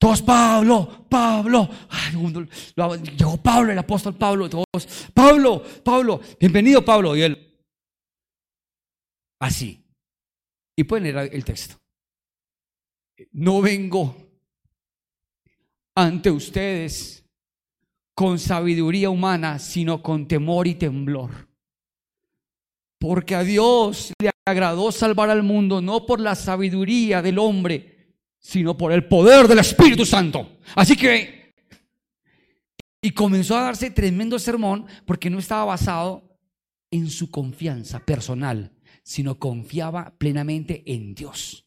[0.00, 1.68] todos Pablo, Pablo.
[1.90, 2.14] Ay,
[3.18, 7.14] llegó Pablo, el apóstol Pablo, todos, Pablo, Pablo, bienvenido Pablo.
[7.14, 7.60] Y él,
[9.38, 9.84] así.
[10.74, 11.76] Y pueden leer el texto.
[13.32, 14.16] No vengo
[15.94, 17.22] ante ustedes
[18.14, 21.46] con sabiduría humana, sino con temor y temblor.
[22.98, 27.99] Porque a Dios le agradó salvar al mundo no por la sabiduría del hombre,
[28.40, 30.58] sino por el poder del Espíritu Santo.
[30.74, 31.54] Así que,
[33.02, 36.38] y comenzó a darse tremendo sermón porque no estaba basado
[36.90, 38.72] en su confianza personal,
[39.02, 41.66] sino confiaba plenamente en Dios.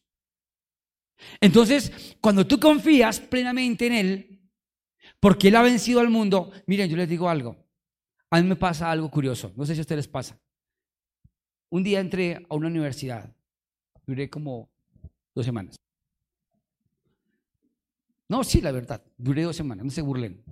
[1.40, 4.40] Entonces, cuando tú confías plenamente en Él,
[5.20, 7.56] porque Él ha vencido al mundo, miren, yo les digo algo,
[8.30, 10.38] a mí me pasa algo curioso, no sé si a ustedes les pasa.
[11.70, 13.34] Un día entré a una universidad,
[14.06, 14.70] duré como
[15.34, 15.76] dos semanas.
[18.28, 20.42] No, sí, la verdad, duré dos semanas, no se burlen.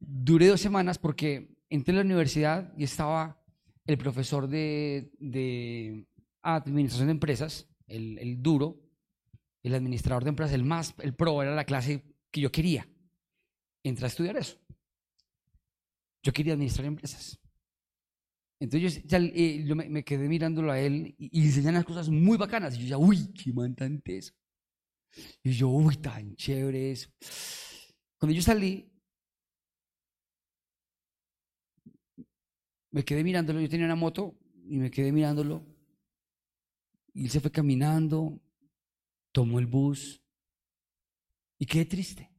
[0.00, 3.42] Duré dos semanas porque entré a la universidad y estaba
[3.86, 6.06] el profesor de, de
[6.42, 8.80] administración de empresas, el, duro,
[9.62, 12.88] el administrador de empresas, el más, el pro, era la clase que yo quería.
[13.82, 14.58] Entré a estudiar eso.
[16.22, 17.38] Yo quería administrar empresas.
[18.60, 22.76] Entonces yo, eh, me, quedé mirándolo a él y, y enseñan las cosas muy bacanas.
[22.76, 24.34] Y yo ya, uy, qué man tan teso.
[25.42, 27.10] Y yo, uy, tan chévere eso.
[28.18, 28.90] Cuando yo salí,
[32.90, 33.60] me quedé mirándolo.
[33.60, 35.64] Yo tenía una moto y me quedé mirándolo.
[37.14, 38.40] Y él se fue caminando,
[39.32, 40.22] tomó el bus
[41.58, 42.30] y quedé triste.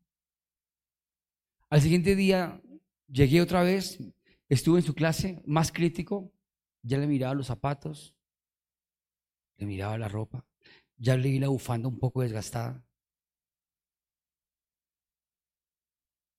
[1.70, 2.62] Al siguiente día
[3.08, 4.00] llegué otra vez,
[4.48, 6.34] estuve en su clase, más crítico,
[6.82, 8.16] ya le miraba los zapatos,
[9.58, 10.48] le miraba la ropa,
[11.00, 12.86] ya le vi la bufanda un poco desgastada.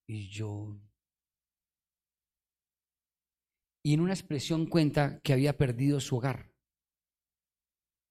[0.07, 0.79] Y yo...
[3.83, 6.53] Y en una expresión cuenta que había perdido su hogar.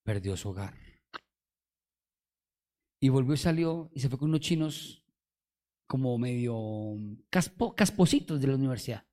[0.03, 0.75] Perdió su hogar.
[2.99, 5.05] Y volvió y salió y se fue con unos chinos
[5.87, 6.55] como medio
[7.29, 9.07] caspo, caspositos de la universidad.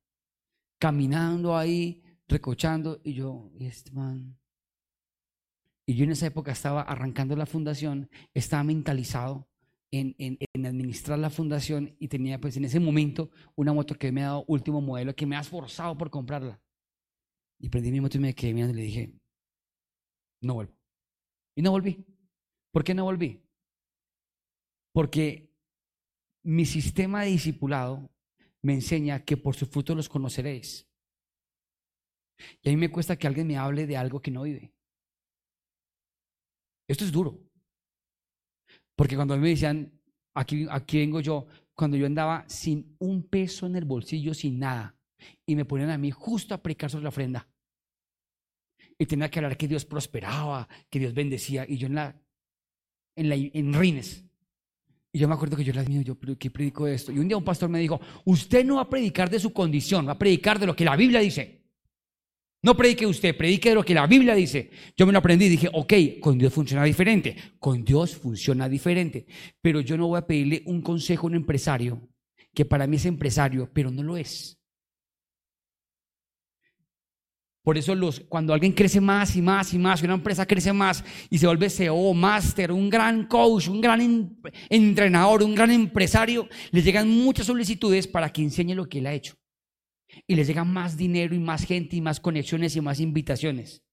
[0.79, 2.99] Caminando ahí, recochando.
[3.03, 4.39] Y yo, ¿y este man?
[5.89, 9.47] Y yo en esa época estaba arrancando la fundación, estaba mentalizado
[9.89, 14.21] en, en, administrar la fundación y tenía pues en ese momento una moto que me
[14.21, 16.61] ha dado último modelo, que me ha esforzado por comprarla.
[17.59, 19.13] Y prendí mi moto y me quedé mirando y le dije,
[20.41, 20.73] no vuelvo.
[21.55, 22.05] Y no volví.
[22.71, 23.41] ¿Por qué no volví?
[24.93, 25.53] Porque
[26.43, 28.11] mi sistema de discipulado
[28.61, 30.85] me enseña que por sus frutos los conoceréis.
[32.61, 34.73] Y a mí me cuesta que alguien me hable de algo que no vive.
[36.87, 37.39] Esto es duro.
[38.95, 39.91] Porque cuando me decían,
[40.33, 44.95] aquí, aquí vengo yo, cuando yo andaba sin un peso en el bolsillo, sin nada,
[45.45, 47.47] y me ponían a mí justo a predicar sobre la ofrenda.
[48.97, 52.15] Y tenía que hablar que Dios prosperaba, que Dios bendecía, y yo en la,
[53.15, 54.23] en en rines.
[55.13, 57.11] Y yo me acuerdo que yo las mío, yo, ¿qué predico esto?
[57.11, 60.07] Y un día un pastor me dijo, usted no va a predicar de su condición,
[60.07, 61.56] va a predicar de lo que la Biblia dice.
[62.67, 64.69] No predique usted, predique lo que la Biblia dice.
[64.97, 67.33] Yo me lo aprendí y dije, ok, con Dios funciona diferente.
[67.59, 69.25] Con Dios funciona diferente.
[69.61, 72.09] Pero yo no voy a pedirle un consejo a un empresario
[72.53, 74.59] que para mí es empresario, pero no lo es.
[77.63, 81.05] Por eso los, cuando alguien crece más y más y más, una empresa crece más
[81.29, 86.81] y se vuelve CEO, máster, un gran coach, un gran entrenador, un gran empresario, le
[86.81, 89.37] llegan muchas solicitudes para que enseñe lo que él ha hecho
[90.25, 93.83] y les llega más dinero y más gente y más conexiones y más invitaciones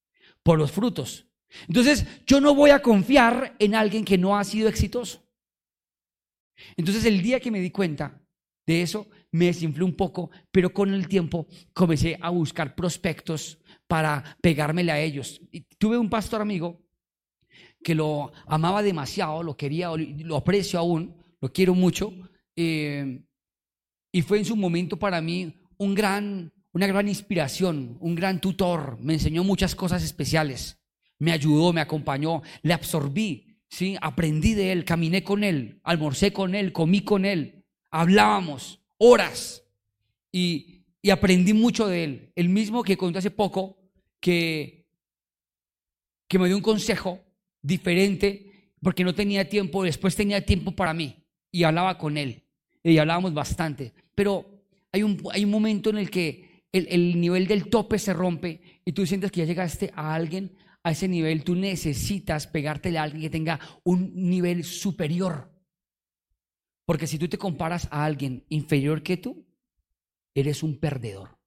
[0.43, 1.27] por los frutos.
[1.69, 5.25] Entonces, yo no voy a confiar en alguien que no ha sido exitoso.
[6.77, 8.21] Entonces, el día que me di cuenta
[8.67, 14.37] de eso, me desinflé un poco, pero con el tiempo comencé a buscar prospectos para
[14.41, 15.41] pegármele a ellos.
[15.51, 16.81] Y tuve un pastor amigo
[17.83, 22.13] que lo amaba demasiado, lo quería, lo aprecio aún, lo quiero mucho,
[22.57, 23.23] eh,
[24.11, 28.99] y fue en su momento para mí un gran, una gran inspiración, un gran tutor,
[29.01, 30.79] me enseñó muchas cosas especiales,
[31.19, 33.97] me ayudó, me acompañó, le absorbí, ¿sí?
[34.01, 39.65] aprendí de él, caminé con él, almorcé con él, comí con él, hablábamos horas
[40.33, 42.33] y, y aprendí mucho de él.
[42.35, 43.79] El mismo que contó hace poco
[44.21, 44.87] que,
[46.29, 47.21] que me dio un consejo
[47.63, 52.45] diferente porque no tenía tiempo, después tenía tiempo para mí y hablaba con él
[52.83, 53.93] y hablábamos bastante.
[54.15, 54.54] Pero
[54.95, 58.61] hay un, hay un momento en el que el, el, nivel del tope se rompe
[58.85, 63.03] y tú sientes que ya llegaste a alguien, a ese nivel, tú necesitas pegártele a
[63.03, 65.51] alguien que tenga un nivel superior.
[66.87, 69.45] Porque si tú te comparas a alguien inferior que tú,
[70.33, 71.39] eres un perdedor.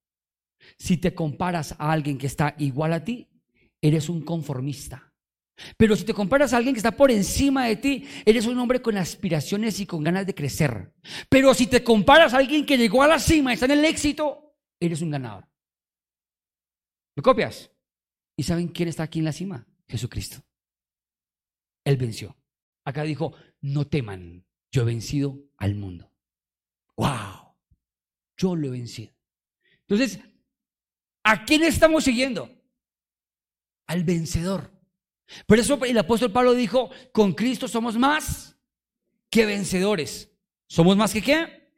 [0.77, 3.29] Si te comparas a alguien que está igual a ti,
[3.81, 5.06] eres un conformista.
[5.75, 8.81] Pero si te comparas a alguien que está por encima de ti, eres un hombre
[8.81, 10.93] con aspiraciones y con ganas de crecer.
[11.29, 13.85] Pero si te comparas a alguien que llegó a la cima y está en el
[13.85, 15.47] éxito, eres un ganador.
[17.15, 17.71] ¿Lo copias?
[18.35, 19.67] ¿Y saben quién está aquí en la cima?
[19.87, 20.43] Jesucristo.
[21.83, 22.37] Él venció.
[22.85, 26.13] Acá dijo, no teman, yo he vencido al mundo.
[26.95, 27.55] ¡Wow!
[28.37, 29.13] Yo lo he vencido.
[29.87, 30.19] Entonces,
[31.23, 32.49] ¿a quién estamos siguiendo?
[33.87, 34.76] Al vencedor.
[35.45, 38.57] Por eso el apóstol Pablo dijo, con Cristo somos más
[39.29, 40.31] que vencedores.
[40.67, 41.69] ¿Somos más que qué?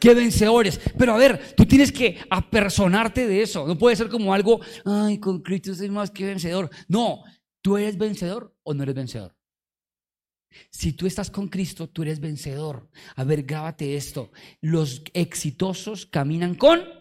[0.00, 0.80] Que vencedores.
[0.98, 3.66] Pero a ver, tú tienes que apersonarte de eso.
[3.66, 6.70] No puede ser como algo, ay, con Cristo soy más que vencedor.
[6.88, 7.22] No,
[7.62, 9.34] ¿tú eres vencedor o no eres vencedor?
[10.70, 12.88] Si tú estás con Cristo, tú eres vencedor.
[13.16, 14.30] A ver, grábate esto.
[14.60, 16.97] Los exitosos caminan con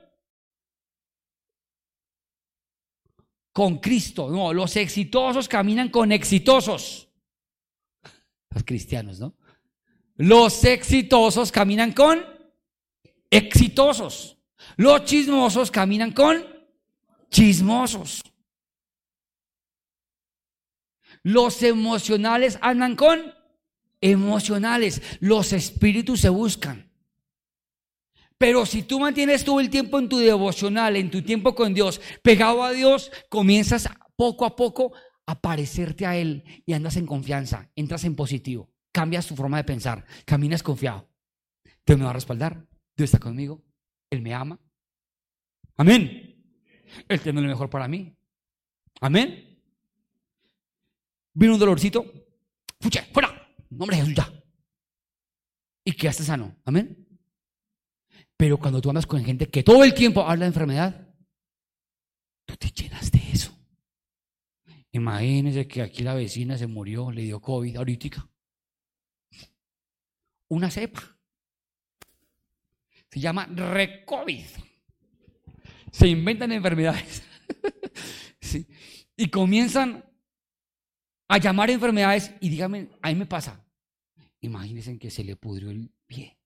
[3.57, 4.29] con Cristo.
[4.29, 7.09] No, los exitosos caminan con exitosos.
[8.51, 9.35] Los cristianos, ¿no?
[10.17, 12.23] Los exitosos caminan con
[13.31, 14.37] exitosos.
[14.75, 16.45] Los chismosos caminan con
[17.31, 18.21] chismosos.
[21.23, 23.33] Los emocionales andan con
[24.01, 25.01] emocionales.
[25.19, 26.86] Los espíritus se buscan.
[28.37, 31.99] Pero si tú mantienes todo el tiempo en tu devocional, en tu tiempo con Dios,
[32.21, 34.93] pegado a Dios, comienzas poco a poco
[35.25, 39.63] a parecerte a Él y andas en confianza, entras en positivo, cambias tu forma de
[39.63, 41.09] pensar, caminas confiado.
[41.85, 43.63] Dios me va a respaldar, Dios está conmigo,
[44.09, 44.59] Él me ama.
[45.75, 46.35] Amén.
[47.07, 48.15] Él tiene lo mejor para mí.
[49.01, 49.59] Amén.
[51.33, 52.05] Vino un dolorcito,
[52.79, 54.31] fucha, fuera, nombre de Jesús ya.
[55.83, 56.55] Y quedaste sano.
[56.65, 57.06] Amén.
[58.37, 61.07] Pero cuando tú andas con gente que todo el tiempo habla de enfermedad,
[62.45, 63.51] tú te llenas de eso.
[64.91, 68.29] Imagínense que aquí la vecina se murió, le dio COVID ahorita.
[70.49, 71.17] Una cepa.
[73.09, 74.45] Se llama Recovid.
[75.91, 77.23] Se inventan enfermedades.
[79.19, 80.05] Y comienzan
[81.27, 83.65] a llamar enfermedades y díganme, a mí me pasa.
[84.41, 86.36] Imagínense que se le pudrió el pie.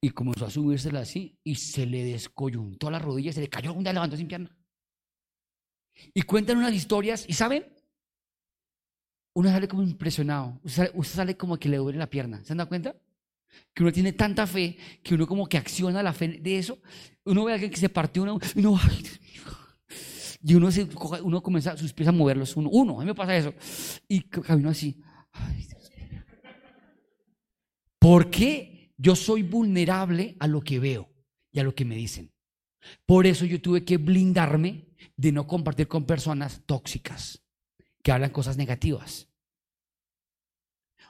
[0.00, 3.84] Y comenzó a subírsela así y se le descoyuntó la rodilla, se le cayó un
[3.84, 4.56] día levantó sin pierna.
[6.14, 7.66] Y cuentan unas historias, ¿y saben?
[9.34, 12.68] Uno sale como impresionado, usted sale, como que le duele la pierna, ¿se han dado
[12.68, 12.96] cuenta?
[13.74, 16.80] Que uno tiene tanta fe que uno como que acciona la fe de eso.
[17.24, 18.80] Uno ve a alguien que se partió uno, uno,
[20.42, 20.88] y uno, se,
[21.22, 23.52] uno comienza sus pies a moverlos, uno, uno, a mí me pasa eso.
[24.06, 25.00] Y camino así,
[25.32, 25.66] ay,
[27.98, 31.08] Porque yo soy vulnerable a lo que veo
[31.52, 32.32] y a lo que me dicen.
[33.06, 37.42] Por eso yo tuve que blindarme de no compartir con personas tóxicas
[38.02, 39.28] que hablan cosas negativas.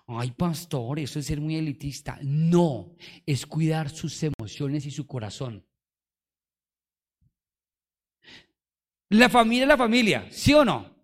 [0.06, 2.18] Ay, pastor, eso es ser muy elitista.
[2.22, 2.94] No,
[3.26, 5.66] es cuidar sus emociones y su corazón.
[9.10, 10.94] La familia es la familia, ¿sí o no?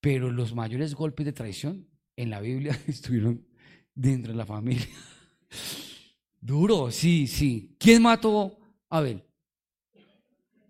[0.00, 3.46] Pero los mayores golpes de traición en la Biblia estuvieron
[3.94, 4.86] dentro de la familia.
[6.40, 7.76] Duro, sí, sí.
[7.78, 9.22] ¿Quién mató a Abel?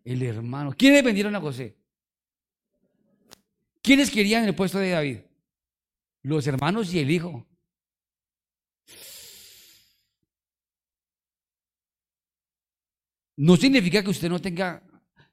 [0.05, 0.74] El hermano.
[0.76, 1.78] ¿Quiénes vendieron a José?
[3.81, 5.18] ¿Quiénes querían el puesto de David?
[6.22, 7.46] Los hermanos y el hijo.
[13.37, 14.83] No significa que usted no tenga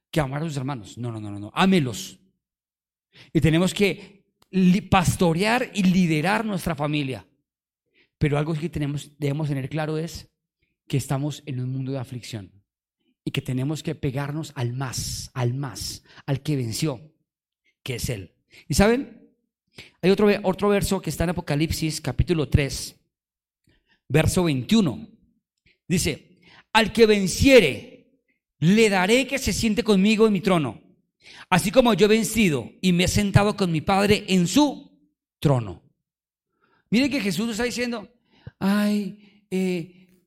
[0.09, 0.97] que amar a sus hermanos.
[0.97, 1.51] No, no, no, no.
[1.53, 2.19] Ámelos.
[3.33, 4.18] Y tenemos que
[4.89, 7.25] pastorear y liderar nuestra familia.
[8.17, 10.29] Pero algo que tenemos, debemos tener claro es
[10.87, 12.51] que estamos en un mundo de aflicción
[13.23, 17.13] y que tenemos que pegarnos al más, al más, al que venció,
[17.83, 18.33] que es Él.
[18.67, 19.29] Y saben,
[20.01, 22.95] hay otro, otro verso que está en Apocalipsis capítulo 3,
[24.07, 25.07] verso 21.
[25.87, 26.39] Dice,
[26.73, 28.11] al que venciere,
[28.59, 30.81] le daré que se siente conmigo en mi trono,
[31.49, 34.91] así como yo he vencido y me he sentado con mi Padre en su
[35.39, 35.83] trono.
[36.89, 38.11] Miren que Jesús está diciendo,
[38.57, 40.23] ay, eh,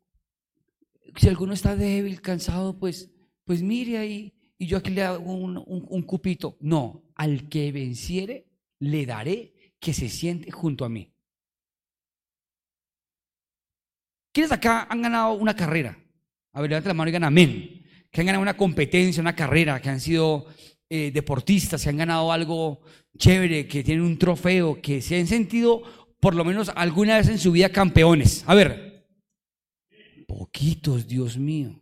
[1.17, 3.11] si alguno está débil, cansado, pues,
[3.45, 6.57] pues mire ahí, y yo aquí le hago un, un cupito.
[6.61, 8.47] No, al que venciere,
[8.79, 11.13] le daré que se siente junto a mí.
[14.33, 15.99] ¿Quiénes acá han ganado una carrera?
[16.53, 17.85] A ver, levanta la mano y digan amén.
[18.11, 20.47] Que han ganado una competencia, una carrera, que han sido
[20.95, 22.83] eh, deportistas, que han ganado algo
[23.17, 25.83] chévere, que tienen un trofeo, que se han sentido
[26.21, 28.45] por lo menos alguna vez en su vida campeones.
[28.47, 29.09] A ver,
[30.29, 31.81] poquitos, Dios mío.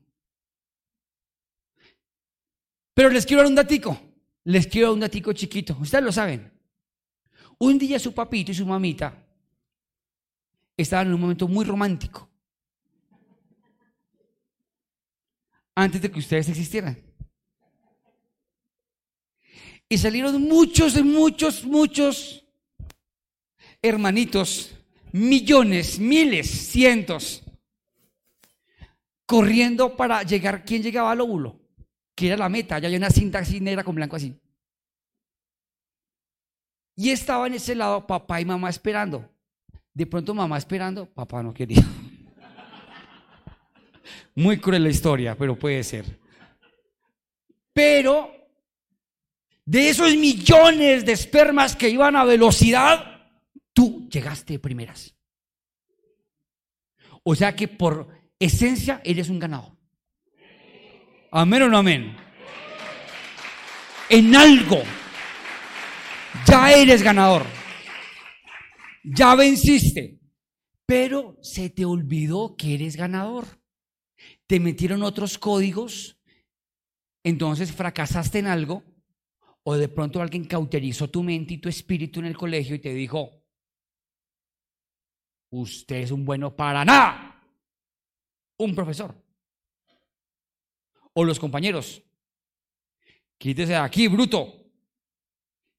[2.94, 4.01] Pero les quiero dar un datico.
[4.44, 5.77] Les quiero dar un datico chiquito.
[5.81, 6.49] Ustedes lo saben.
[7.59, 9.27] Un día su papito y su mamita
[10.77, 12.31] estaban en un momento muy romántico.
[15.75, 17.10] Antes de que ustedes existieran.
[19.92, 22.44] Y salieron muchos, muchos, muchos
[23.83, 24.72] hermanitos,
[25.11, 27.42] millones, miles, cientos,
[29.26, 30.64] corriendo para llegar.
[30.64, 31.59] ¿Quién llegaba al óvulo?
[32.14, 34.38] Que era la meta, ya había una cinta así negra con blanco así.
[36.94, 39.29] Y estaba en ese lado papá y mamá esperando.
[39.92, 41.83] De pronto mamá esperando, papá no quería.
[44.37, 46.05] Muy cruel la historia, pero puede ser.
[47.72, 48.39] Pero
[49.70, 53.11] de esos millones de espermas que iban a velocidad,
[53.72, 55.14] Tú llegaste de primeras.
[57.22, 59.72] O sea que por esencia eres un ganador.
[61.30, 62.16] Amén o no amén.
[64.09, 64.83] En algo
[66.46, 67.44] ya eres ganador.
[69.04, 70.18] Ya venciste.
[70.87, 73.46] Pero se te olvidó que eres ganador.
[74.48, 76.18] Te metieron otros códigos.
[77.22, 78.83] Entonces fracasaste en algo.
[79.62, 82.94] O de pronto alguien cauterizó tu mente y tu espíritu en el colegio y te
[82.94, 83.40] dijo,
[85.51, 87.44] Usted es un bueno para nada.
[88.59, 89.14] Un profesor.
[91.12, 92.03] O los compañeros.
[93.37, 94.55] Quítese de aquí, bruto.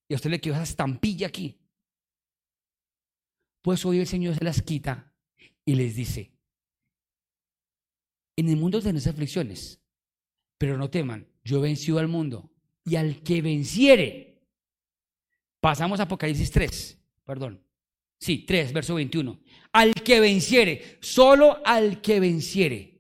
[0.10, 1.58] Y a usted le quedó esa estampilla aquí.
[3.62, 5.14] Pues hoy el Señor se las quita
[5.64, 6.34] y les dice,
[8.36, 9.80] en el mundo tenéis aflicciones,
[10.58, 12.51] pero no teman, yo he vencido al mundo.
[12.86, 14.42] Y al que venciere,
[15.60, 17.64] pasamos a Apocalipsis 3, perdón.
[18.20, 19.40] Sí, 3, verso 21.
[19.72, 23.00] Al que venciere, solo al que venciere.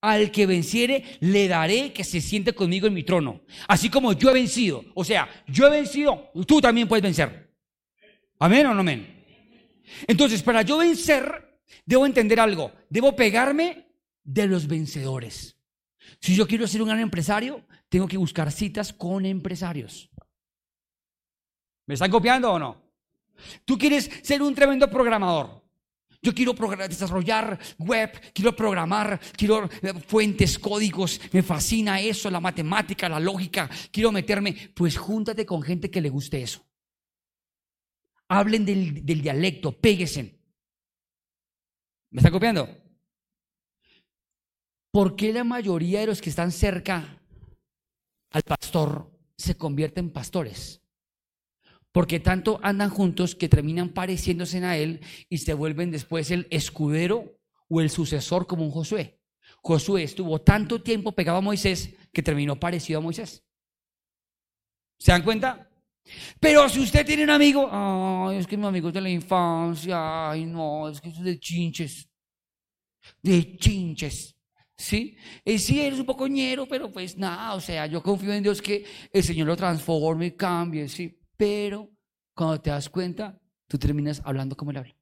[0.00, 3.42] Al que venciere, le daré que se siente conmigo en mi trono.
[3.68, 4.84] Así como yo he vencido.
[4.94, 7.54] O sea, yo he vencido, tú también puedes vencer.
[8.38, 9.24] Amén o no amén.
[10.06, 12.72] Entonces, para yo vencer, debo entender algo.
[12.88, 13.86] Debo pegarme
[14.24, 15.59] de los vencedores.
[16.18, 20.10] Si yo quiero ser un gran empresario, tengo que buscar citas con empresarios.
[21.86, 22.82] ¿Me están copiando o no?
[23.64, 25.60] Tú quieres ser un tremendo programador.
[26.22, 33.08] Yo quiero desarrollar web, quiero programar, quiero eh, fuentes, códigos, me fascina eso, la matemática,
[33.08, 34.54] la lógica, quiero meterme.
[34.74, 36.66] Pues júntate con gente que le guste eso.
[38.28, 40.38] Hablen del, del dialecto, péguesen.
[42.10, 42.68] ¿Me está copiando?
[44.92, 47.22] ¿Por qué la mayoría de los que están cerca
[48.30, 50.82] al pastor se convierten en pastores?
[51.92, 57.38] Porque tanto andan juntos que terminan pareciéndose a él y se vuelven después el escudero
[57.68, 59.20] o el sucesor como un Josué.
[59.62, 63.44] Josué estuvo tanto tiempo pegado a Moisés que terminó parecido a Moisés.
[64.98, 65.70] ¿Se dan cuenta?
[66.40, 70.30] Pero si usted tiene un amigo, ay, es que mi amigo es de la infancia,
[70.30, 72.08] ay, no, es que es de chinches,
[73.22, 74.39] de chinches.
[74.80, 75.14] ¿Sí?
[75.44, 78.62] Y sí, eres un poco ñero, pero pues nada, o sea, yo confío en Dios
[78.62, 81.20] que el Señor lo transforme y cambie, ¿sí?
[81.36, 81.90] Pero
[82.32, 84.96] cuando te das cuenta, tú terminas hablando como él habla.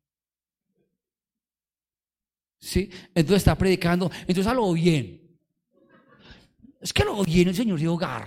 [2.58, 2.90] ¿Sí?
[3.14, 5.38] Entonces está predicando, entonces lo bien.
[6.80, 8.26] Es que lo bien el Señor de hogar.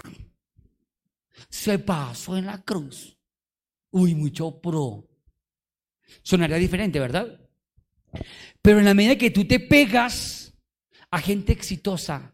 [1.49, 3.17] Se pasó en la cruz.
[3.89, 5.05] Uy, mucho pro.
[6.23, 7.41] Sonaría diferente, ¿verdad?
[8.61, 10.40] Pero en la medida que tú te pegas
[11.11, 12.33] a gente exitosa,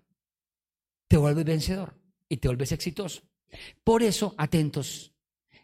[1.08, 2.00] te vuelves vencedor
[2.30, 3.24] y te vuelves exitoso.
[3.84, 5.14] Por eso, atentos.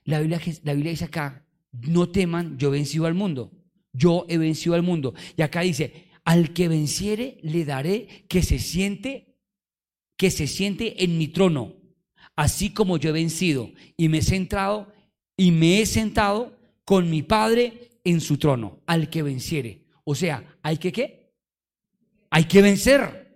[0.03, 3.51] La Biblia, la Biblia dice acá, no teman, yo he vencido al mundo.
[3.93, 5.13] Yo he vencido al mundo.
[5.37, 9.37] Y acá dice, al que venciere le daré que se siente,
[10.17, 11.75] que se siente en mi trono,
[12.35, 14.91] así como yo he vencido y me he centrado
[15.37, 19.85] y me he sentado con mi Padre en su trono, al que venciere.
[20.03, 21.22] O sea, hay que qué?
[22.33, 23.31] Hay que vencer.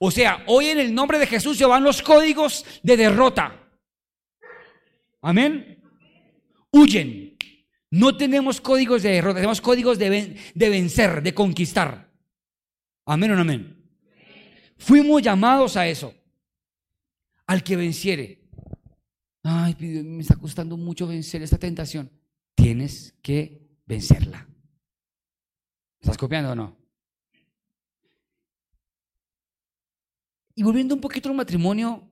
[0.00, 3.70] O sea, hoy en el nombre de Jesús se van los códigos de derrota.
[5.20, 5.80] Amén.
[6.72, 7.36] Huyen.
[7.92, 12.10] No tenemos códigos de derrota, tenemos códigos de, de vencer, de conquistar.
[13.06, 13.88] Amén o no amén.
[14.78, 16.12] Fuimos llamados a eso.
[17.46, 18.48] Al que venciere.
[19.44, 22.10] Ay, me está costando mucho vencer esta tentación.
[22.56, 24.48] Tienes que vencerla.
[26.00, 26.81] ¿Estás copiando o no?
[30.54, 32.10] Y volviendo un poquito al matrimonio,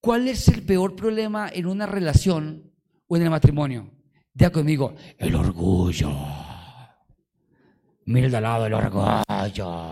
[0.00, 2.72] ¿cuál es el peor problema en una relación
[3.06, 3.90] o en el matrimonio?
[4.34, 6.10] Ya conmigo, el orgullo.
[8.04, 9.86] Mira de lado el orgullo.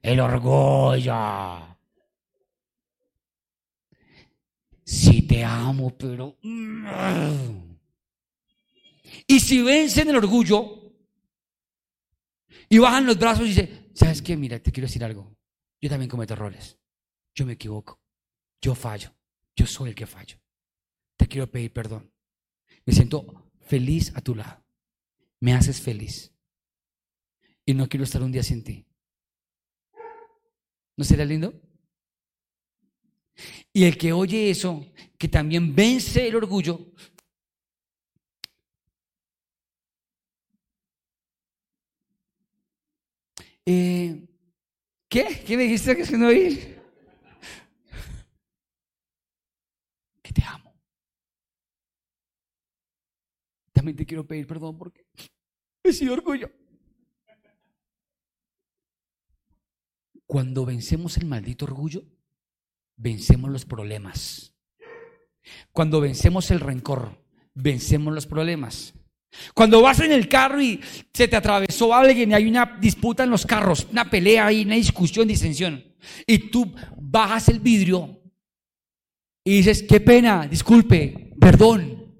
[0.00, 1.76] El orgullo.
[4.84, 6.38] Si te amo, pero...
[9.26, 10.82] Y si vencen el orgullo
[12.68, 14.36] y bajan los brazos y dicen, ¿sabes qué?
[14.36, 15.36] Mira, te quiero decir algo.
[15.82, 16.78] Yo también cometo errores.
[17.34, 18.00] Yo me equivoco.
[18.60, 19.12] Yo fallo.
[19.56, 20.38] Yo soy el que fallo.
[21.16, 22.10] Te quiero pedir perdón.
[22.86, 24.64] Me siento feliz a tu lado.
[25.40, 26.32] Me haces feliz.
[27.66, 28.86] Y no quiero estar un día sin ti.
[30.96, 31.60] ¿No sería lindo?
[33.72, 34.86] Y el que oye eso,
[35.18, 36.92] que también vence el orgullo,
[43.64, 44.28] eh,
[45.12, 45.44] ¿Qué?
[45.46, 46.74] ¿Qué me dijiste que se no oí?
[50.22, 50.74] Que te amo.
[53.72, 55.04] También te quiero pedir perdón porque
[55.84, 56.50] he sido orgullo.
[60.24, 62.06] Cuando vencemos el maldito orgullo,
[62.96, 64.54] vencemos los problemas.
[65.72, 68.94] Cuando vencemos el rencor, vencemos los problemas.
[69.54, 70.80] Cuando vas en el carro y
[71.12, 74.74] se te atravesó alguien y hay una disputa en los carros, una pelea ahí, una
[74.74, 75.82] discusión, disensión,
[76.26, 78.20] y tú bajas el vidrio
[79.44, 82.14] y dices, qué pena, disculpe, perdón,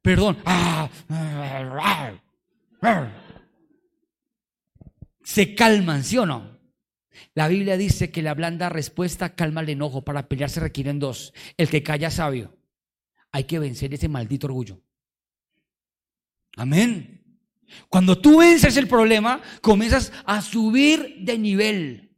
[0.00, 0.38] perdón,
[5.22, 6.58] se calman, ¿sí o no?
[7.34, 11.34] La Biblia dice que la blanda respuesta calma el enojo, para pelear se requieren dos,
[11.56, 12.56] el que calla sabio,
[13.30, 14.80] hay que vencer ese maldito orgullo.
[16.56, 17.22] Amén.
[17.88, 22.12] Cuando tú vences el problema, comienzas a subir de nivel.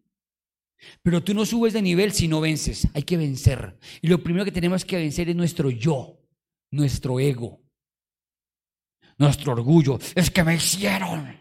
[1.02, 2.88] Pero tú no subes de nivel si no vences.
[2.94, 3.78] Hay que vencer.
[4.02, 6.20] Y lo primero que tenemos que vencer es nuestro yo,
[6.70, 7.62] nuestro ego,
[9.18, 9.98] nuestro orgullo.
[10.14, 11.36] Es que me hicieron.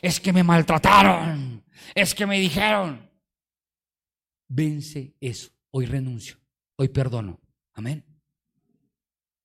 [0.00, 1.64] Es que me maltrataron.
[1.94, 3.10] Es que me dijeron.
[4.48, 5.50] Vence eso.
[5.70, 6.36] Hoy renuncio.
[6.76, 7.40] Hoy perdono.
[7.74, 8.04] Amén.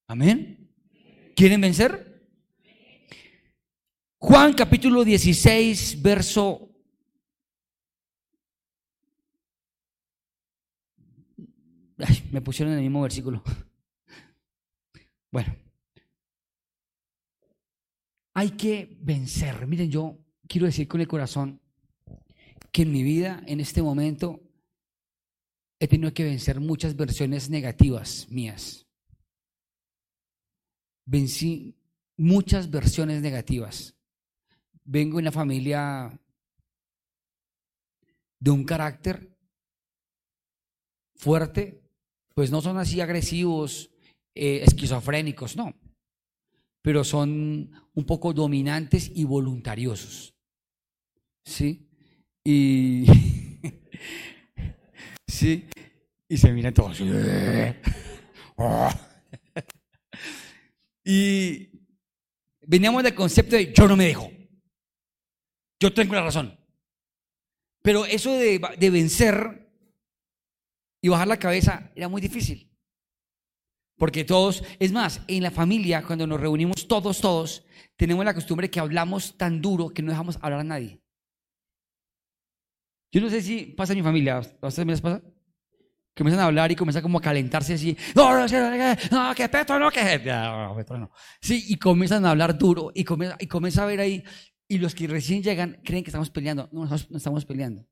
[0.08, 0.74] Amén.
[1.36, 2.11] ¿Quieren vencer?
[4.24, 6.70] Juan capítulo 16, verso...
[12.32, 13.44] me pusieron en el mismo versículo.
[15.32, 15.56] Bueno,
[18.36, 19.66] hay que vencer.
[19.66, 21.60] Miren, yo quiero decir con el corazón
[22.72, 24.40] que en mi vida, en este momento,
[25.80, 28.86] he tenido que vencer muchas versiones negativas mías.
[31.06, 31.76] Vencí
[32.18, 33.96] muchas versiones negativas
[34.84, 36.20] vengo de una familia
[38.40, 39.36] de un carácter
[41.16, 41.82] fuerte,
[42.34, 43.92] pues no son así agresivos,
[44.34, 45.76] eh, esquizofrénicos, no.
[46.82, 50.34] Pero son un poco dominantes y voluntariosos.
[51.46, 51.88] ¿Sí?
[52.44, 53.06] Y.
[55.28, 55.68] sí.
[56.28, 57.00] Y se miran todos.
[61.06, 61.70] y
[62.66, 64.41] veníamos del concepto de yo no me dejo.
[65.82, 66.58] Yo tengo la razón.
[67.82, 69.68] Pero eso de, de vencer
[71.02, 72.72] y bajar la cabeza era muy difícil.
[73.98, 77.66] Porque todos, es más, en la familia, cuando nos reunimos todos, todos,
[77.98, 81.02] tenemos la costumbre que hablamos tan duro que no dejamos hablar a nadie.
[83.12, 85.22] Yo no sé si pasa en mi familia, ¿a ustedes me les pasa?
[86.16, 88.48] Comienzan a hablar y comienzan como a calentarse así, no, no,
[89.12, 91.12] no, que Petro no, que no, Petro no.
[91.42, 94.24] Sí, y comienzan a hablar duro y comienza, y comienza a ver ahí,
[94.72, 96.70] y los que recién llegan creen que estamos peleando.
[96.72, 97.86] No, no estamos peleando.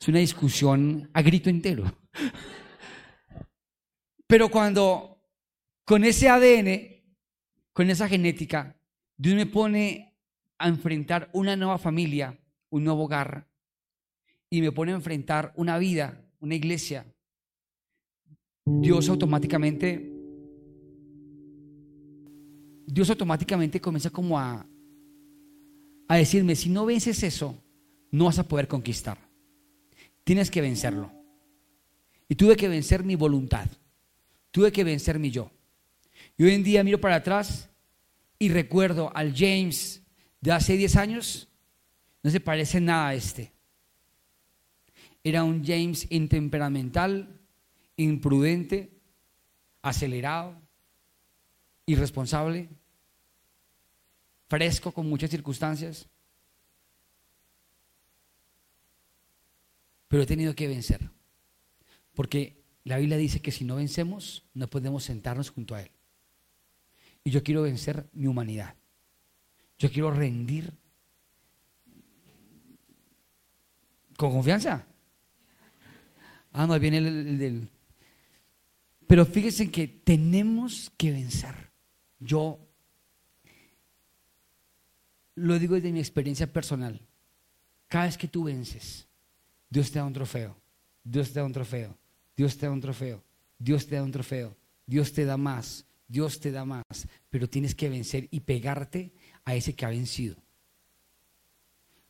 [0.00, 1.84] Es una discusión a grito entero.
[4.26, 5.22] Pero cuando
[5.84, 7.04] con ese ADN,
[7.72, 8.76] con esa genética,
[9.16, 10.18] Dios me pone
[10.58, 12.36] a enfrentar una nueva familia,
[12.70, 13.48] un nuevo hogar,
[14.50, 17.06] y me pone a enfrentar una vida, una iglesia,
[18.64, 20.12] Dios automáticamente,
[22.88, 24.68] Dios automáticamente comienza como a,
[26.08, 27.62] a decirme, si no vences eso,
[28.10, 29.18] no vas a poder conquistar.
[30.24, 31.12] Tienes que vencerlo.
[32.28, 33.68] Y tuve que vencer mi voluntad.
[34.50, 35.50] Tuve que vencer mi yo.
[36.36, 37.68] Y hoy en día miro para atrás
[38.38, 40.02] y recuerdo al James
[40.40, 41.48] de hace 10 años.
[42.22, 43.52] No se parece nada a este.
[45.22, 47.40] Era un James intemperamental,
[47.96, 48.90] imprudente,
[49.82, 50.60] acelerado,
[51.86, 52.68] irresponsable,
[54.48, 56.08] fresco con muchas circunstancias.
[60.08, 61.10] Pero he tenido que vencer.
[62.14, 65.90] Porque la Biblia dice que si no vencemos, no podemos sentarnos junto a Él.
[67.24, 68.76] Y yo quiero vencer mi humanidad.
[69.78, 70.72] Yo quiero rendir
[74.16, 74.86] con confianza.
[76.52, 77.68] Ah, no, viene el, del...
[79.06, 81.54] Pero fíjense que tenemos que vencer.
[82.18, 82.65] Yo
[85.36, 87.00] lo digo desde mi experiencia personal.
[87.86, 89.06] Cada vez que tú vences,
[89.70, 90.56] Dios te da un trofeo.
[91.04, 91.96] Dios te da un trofeo.
[92.36, 93.24] Dios te da un trofeo,
[93.58, 94.56] Dios te da un trofeo,
[94.86, 96.84] Dios te da más, Dios te da más,
[97.30, 99.12] pero tienes que vencer y pegarte
[99.44, 100.36] a ese que ha vencido.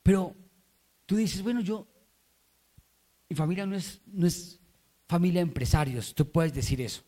[0.02, 0.34] Pero
[1.06, 1.86] tú dices, bueno, yo,
[3.28, 4.60] mi familia no es, no es
[5.08, 7.02] familia de empresarios, tú puedes decir eso.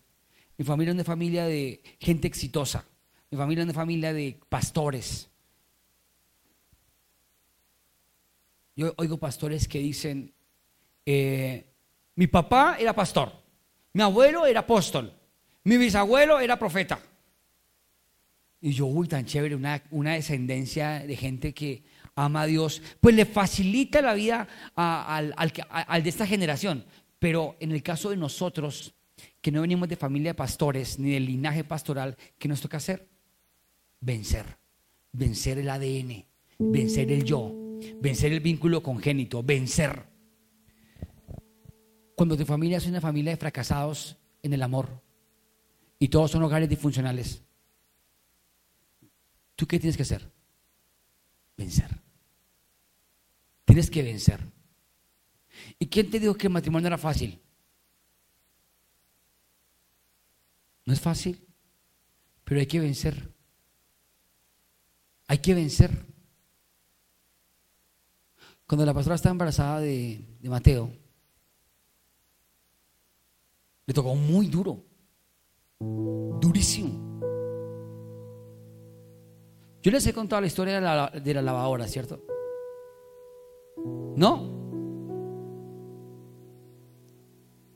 [0.56, 2.84] Mi familia es una familia de gente exitosa,
[3.30, 5.28] mi familia es una familia de pastores.
[8.78, 10.32] Yo oigo pastores que dicen,
[11.04, 11.66] eh,
[12.14, 13.32] mi papá era pastor,
[13.92, 15.12] mi abuelo era apóstol,
[15.64, 17.02] mi bisabuelo era profeta.
[18.60, 21.82] Y yo, uy, tan chévere, una, una descendencia de gente que
[22.14, 26.84] ama a Dios, pues le facilita la vida al, al de esta generación.
[27.18, 28.94] Pero en el caso de nosotros,
[29.40, 33.08] que no venimos de familia de pastores ni del linaje pastoral, ¿qué nos toca hacer?
[33.98, 34.46] Vencer,
[35.10, 36.24] vencer el ADN,
[36.60, 37.67] vencer el yo,
[38.00, 40.04] vencer el vínculo congénito, vencer.
[42.14, 45.02] Cuando tu familia es una familia de fracasados en el amor
[45.98, 47.42] y todos son hogares disfuncionales,
[49.54, 50.30] ¿tú qué tienes que hacer?
[51.56, 51.90] Vencer.
[53.64, 54.40] Tienes que vencer.
[55.78, 57.40] ¿Y quién te dijo que el matrimonio era fácil?
[60.84, 61.46] No es fácil,
[62.44, 63.30] pero hay que vencer.
[65.26, 66.06] Hay que vencer.
[68.68, 70.92] Cuando la pastora estaba embarazada de, Mateo,
[73.86, 74.84] le tocó muy duro.
[75.80, 77.08] Durísimo.
[79.80, 82.22] Yo les he contado la historia de la, lavadora, ¿cierto?
[84.16, 84.58] ¿No?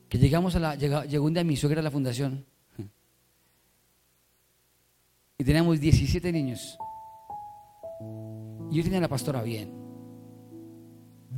[0.09, 0.75] Que llegamos a la.
[0.75, 2.45] Llegó, un día mi suegra a la fundación.
[5.39, 6.77] Y teníamos 17 niños.
[8.69, 9.82] Y yo tenía la pastora bien.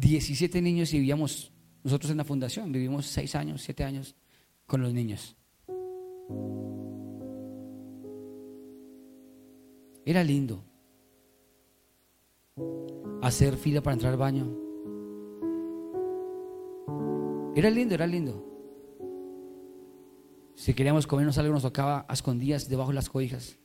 [0.10, 1.52] 17 niños y vivíamos
[1.84, 2.72] nosotros en la fundación.
[2.72, 4.16] Vivimos 6 años, 7 años
[4.68, 5.36] con los niños.
[10.06, 10.64] Era lindo
[13.24, 14.56] hacer fila para entrar al baño.
[17.56, 18.46] Era lindo, era lindo.
[20.54, 23.58] Si queríamos comernos algo, nos tocaba a escondidas debajo de las cobijas.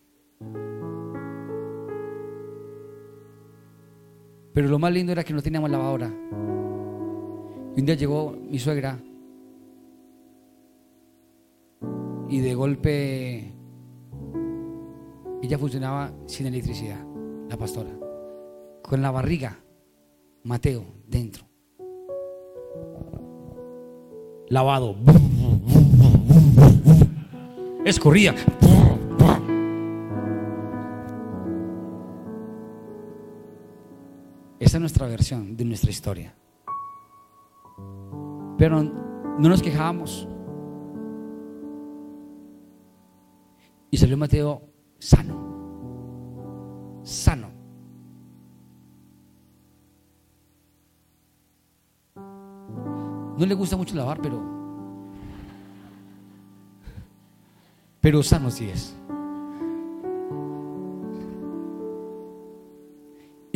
[4.61, 6.13] Pero lo más lindo era que no teníamos lavadora.
[7.75, 8.99] Y un día llegó mi suegra
[12.29, 13.55] y de golpe
[15.41, 17.03] ella funcionaba sin electricidad,
[17.49, 17.89] la pastora,
[18.83, 19.57] con la barriga,
[20.43, 21.47] Mateo, dentro.
[24.51, 24.95] Lavado.
[27.87, 28.35] Escorría.
[34.61, 36.35] Esa es nuestra versión de nuestra historia.
[38.59, 40.29] Pero no nos quejábamos.
[43.91, 47.01] Y salió Mateo sano.
[47.03, 47.49] Sano.
[52.15, 54.43] No le gusta mucho lavar, pero.
[58.03, 58.95] Pero sano sí es.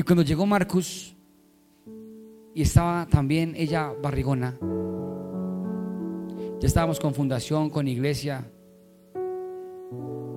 [0.04, 1.14] Cuando llegó Marcus,
[2.54, 4.56] y estaba también ella barrigona,
[6.60, 8.50] ya estábamos con fundación, con iglesia.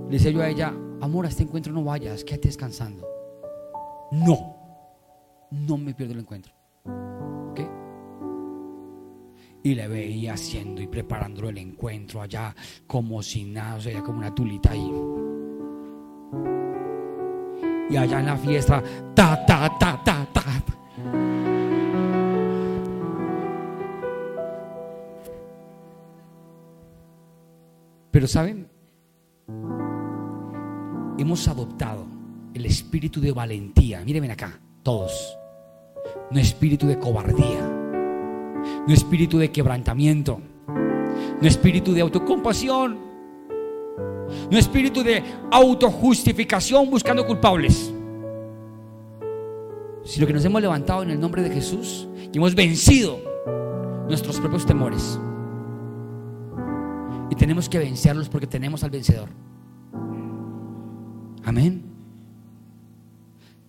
[0.08, 3.08] Le decía yo a ella, amor, a este encuentro no vayas, quédate descansando.
[4.12, 4.56] No,
[5.52, 6.54] no me pierdo el encuentro.
[7.52, 7.62] ¿Ok?
[9.64, 12.56] Y le veía haciendo y preparándolo el encuentro allá,
[12.88, 14.92] como si nada, o sea, como una tulita ahí.
[17.90, 18.84] Y allá en la fiesta,
[19.14, 20.44] ta, ta, ta, ta, ta.
[28.18, 28.68] Pero saben,
[31.20, 32.08] hemos adoptado
[32.56, 34.04] el espíritu de valentía.
[34.04, 35.38] Mírenme acá, todos.
[36.32, 37.62] No espíritu de cobardía.
[38.88, 40.42] No espíritu de quebrantamiento.
[40.68, 43.07] No espíritu de autocompasión.
[44.52, 47.94] No espíritu de autojustificación buscando culpables.
[50.04, 53.20] Sino que nos hemos levantado en el nombre de Jesús y hemos vencido
[54.08, 55.20] nuestros propios temores.
[57.30, 59.30] Y tenemos que vencerlos porque tenemos al vencedor.
[61.44, 61.84] Amén.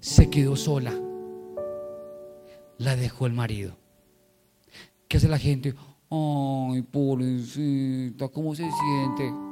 [0.01, 0.93] Se quedó sola.
[2.79, 3.77] La dejó el marido.
[5.09, 5.75] ¿Qué hace la gente?
[6.11, 9.48] Ay, pobrecita, ¿cómo se siente?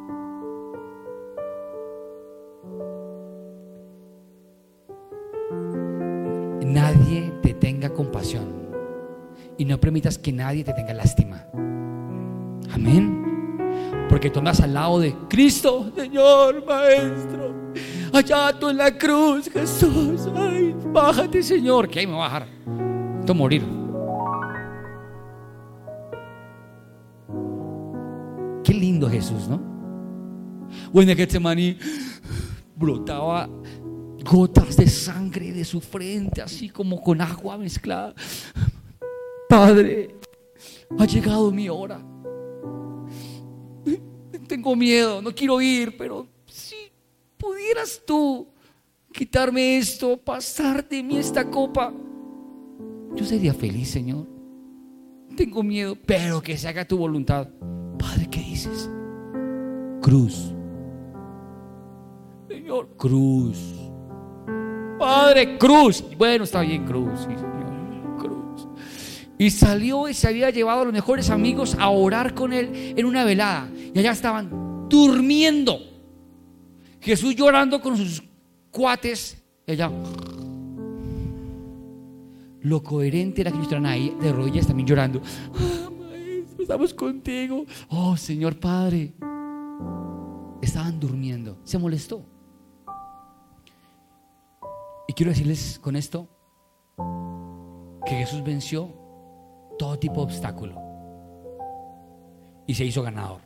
[6.77, 8.45] Nadie te tenga compasión
[9.57, 11.47] y no permitas que nadie te tenga lástima.
[12.70, 13.24] Amén.
[14.11, 17.72] Porque andas al lado de Cristo, Señor, Maestro.
[18.12, 20.29] Allá tú en la cruz, Jesús.
[20.37, 21.89] Ay, bájate, Señor.
[21.89, 22.47] Que ahí me va a bajar.
[23.20, 23.62] Esto morir.
[28.62, 29.62] Qué lindo Jesús, ¿no?
[30.93, 31.79] Bueno, que maní
[32.77, 33.49] brotaba
[34.27, 38.14] gotas de sangre de su frente, así como con agua mezclada.
[39.49, 40.16] Padre,
[40.99, 42.05] ha llegado mi hora.
[44.47, 46.77] Tengo miedo, no quiero ir, pero si
[47.37, 48.47] pudieras tú
[49.12, 51.93] quitarme esto, pasar de mí esta copa,
[53.14, 54.27] yo sería feliz, Señor.
[55.37, 57.49] Tengo miedo, pero que se haga tu voluntad.
[57.99, 58.91] Padre, ¿qué dices?
[60.01, 60.53] Cruz.
[62.49, 63.86] Señor, cruz.
[65.07, 66.03] Padre, cruz.
[66.19, 67.21] Bueno, está bien, cruz.
[67.21, 68.67] señor, cruz.
[69.39, 73.07] Y salió y se había llevado a los mejores amigos a orar con él en
[73.07, 73.69] una velada.
[73.95, 75.79] Y allá estaban durmiendo.
[77.01, 78.21] Jesús llorando con sus
[78.73, 79.41] cuates.
[79.65, 79.93] Y allá.
[82.63, 85.23] Lo coherente era que estaban ahí de rodillas también llorando.
[85.55, 87.65] Ah, maestro, estamos contigo.
[87.91, 89.13] Oh, Señor Padre.
[90.61, 91.59] Estaban durmiendo.
[91.63, 92.36] Se molestó.
[95.09, 96.29] Y quiero decirles con esto
[98.05, 98.93] que Jesús venció
[99.79, 100.81] todo tipo de obstáculo
[102.67, 103.41] y se hizo ganador.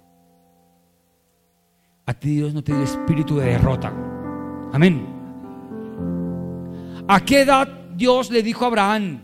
[2.06, 3.92] A ti Dios no te dio espíritu de derrota.
[4.72, 5.06] Amén.
[7.06, 9.22] ¿A qué edad Dios le dijo a Abraham?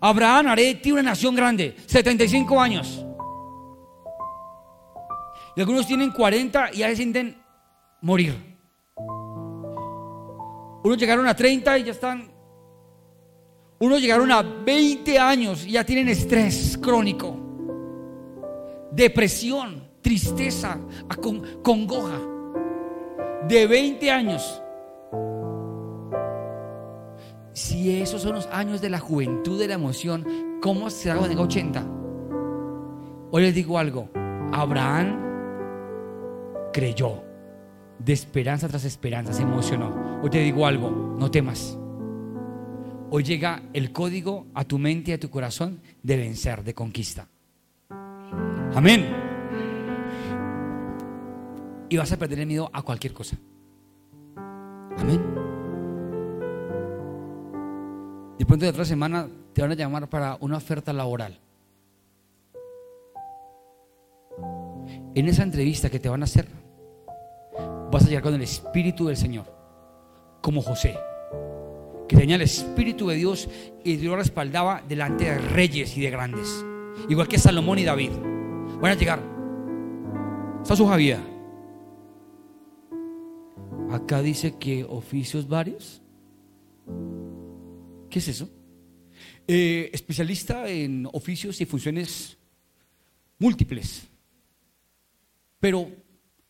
[0.00, 1.76] Abraham, haré de ti una nación grande.
[1.86, 3.04] 75 años.
[5.56, 7.42] Y algunos tienen 40 y ya se sienten
[8.00, 8.47] morir.
[10.82, 12.30] Unos llegaron a 30 y ya están.
[13.80, 17.36] Unos llegaron a 20 años y ya tienen estrés crónico,
[18.90, 20.78] depresión, tristeza,
[21.62, 22.20] congoja.
[23.46, 24.62] De 20 años.
[27.52, 31.42] Si esos son los años de la juventud, de la emoción, ¿cómo se cuando tenga
[31.42, 31.86] 80?
[33.30, 34.08] Hoy les digo algo.
[34.52, 35.18] Abraham
[36.72, 37.27] creyó
[37.98, 40.20] de esperanza tras esperanza, se emocionó.
[40.22, 41.78] Hoy te digo algo, no temas.
[43.10, 47.28] Hoy llega el código a tu mente y a tu corazón de vencer, de conquista.
[48.74, 49.28] Amén.
[51.88, 53.36] y vas a perder el miedo a cualquier cosa.
[54.96, 55.20] Amén.
[58.38, 61.38] De pronto de otra semana te van a llamar para una oferta laboral.
[65.14, 66.46] En esa entrevista que te van a hacer,
[67.90, 69.46] vas a llegar con el Espíritu del Señor,
[70.40, 70.96] como José,
[72.08, 73.48] que tenía el Espíritu de Dios
[73.84, 76.64] y Dios respaldaba delante de reyes y de grandes,
[77.08, 78.10] igual que Salomón y David.
[78.80, 79.20] Van a llegar.
[80.62, 81.20] Está su vida.
[83.90, 86.02] Acá dice que oficios varios.
[88.10, 88.50] ¿Qué es eso?
[89.46, 92.36] Eh, especialista en oficios y funciones
[93.38, 94.06] múltiples,
[95.58, 95.88] pero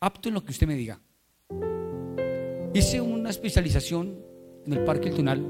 [0.00, 1.00] apto en lo que usted me diga.
[2.78, 4.20] Hice una especialización
[4.64, 5.44] en el Parque El Tunal.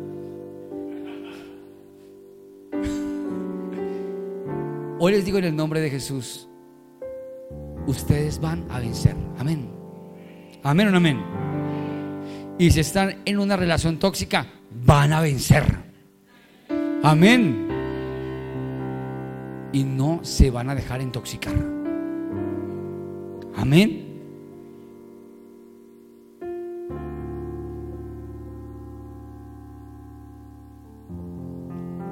[4.99, 6.49] Hoy les digo en el nombre de Jesús,
[7.87, 9.15] ustedes van a vencer.
[9.37, 9.69] Amén.
[10.63, 11.23] Amén o amén.
[12.59, 14.47] Y si están en una relación tóxica,
[14.87, 15.65] van a vencer.
[17.03, 17.69] Amén.
[19.75, 21.55] Y no se van a dejar intoxicar.
[23.55, 24.08] Amén.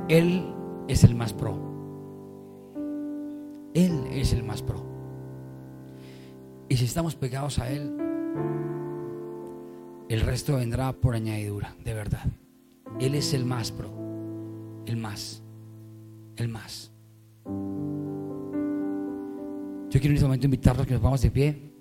[0.08, 0.54] Él
[0.88, 1.58] es el más pro.
[3.74, 4.84] Él es el más pro.
[6.68, 7.96] Y si estamos pegados a Él,
[10.08, 12.24] el resto vendrá por añadidura, de verdad.
[13.00, 13.90] Él es el más pro,
[14.86, 15.42] el más,
[16.36, 16.92] el más.
[19.90, 21.75] Yo quiero en este momento invitarlos a que nos vamos de pie.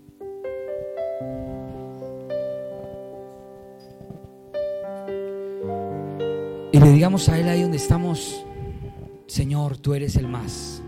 [6.86, 8.46] Le digamos a Él ahí donde estamos,
[9.26, 10.84] Señor, tú eres el más.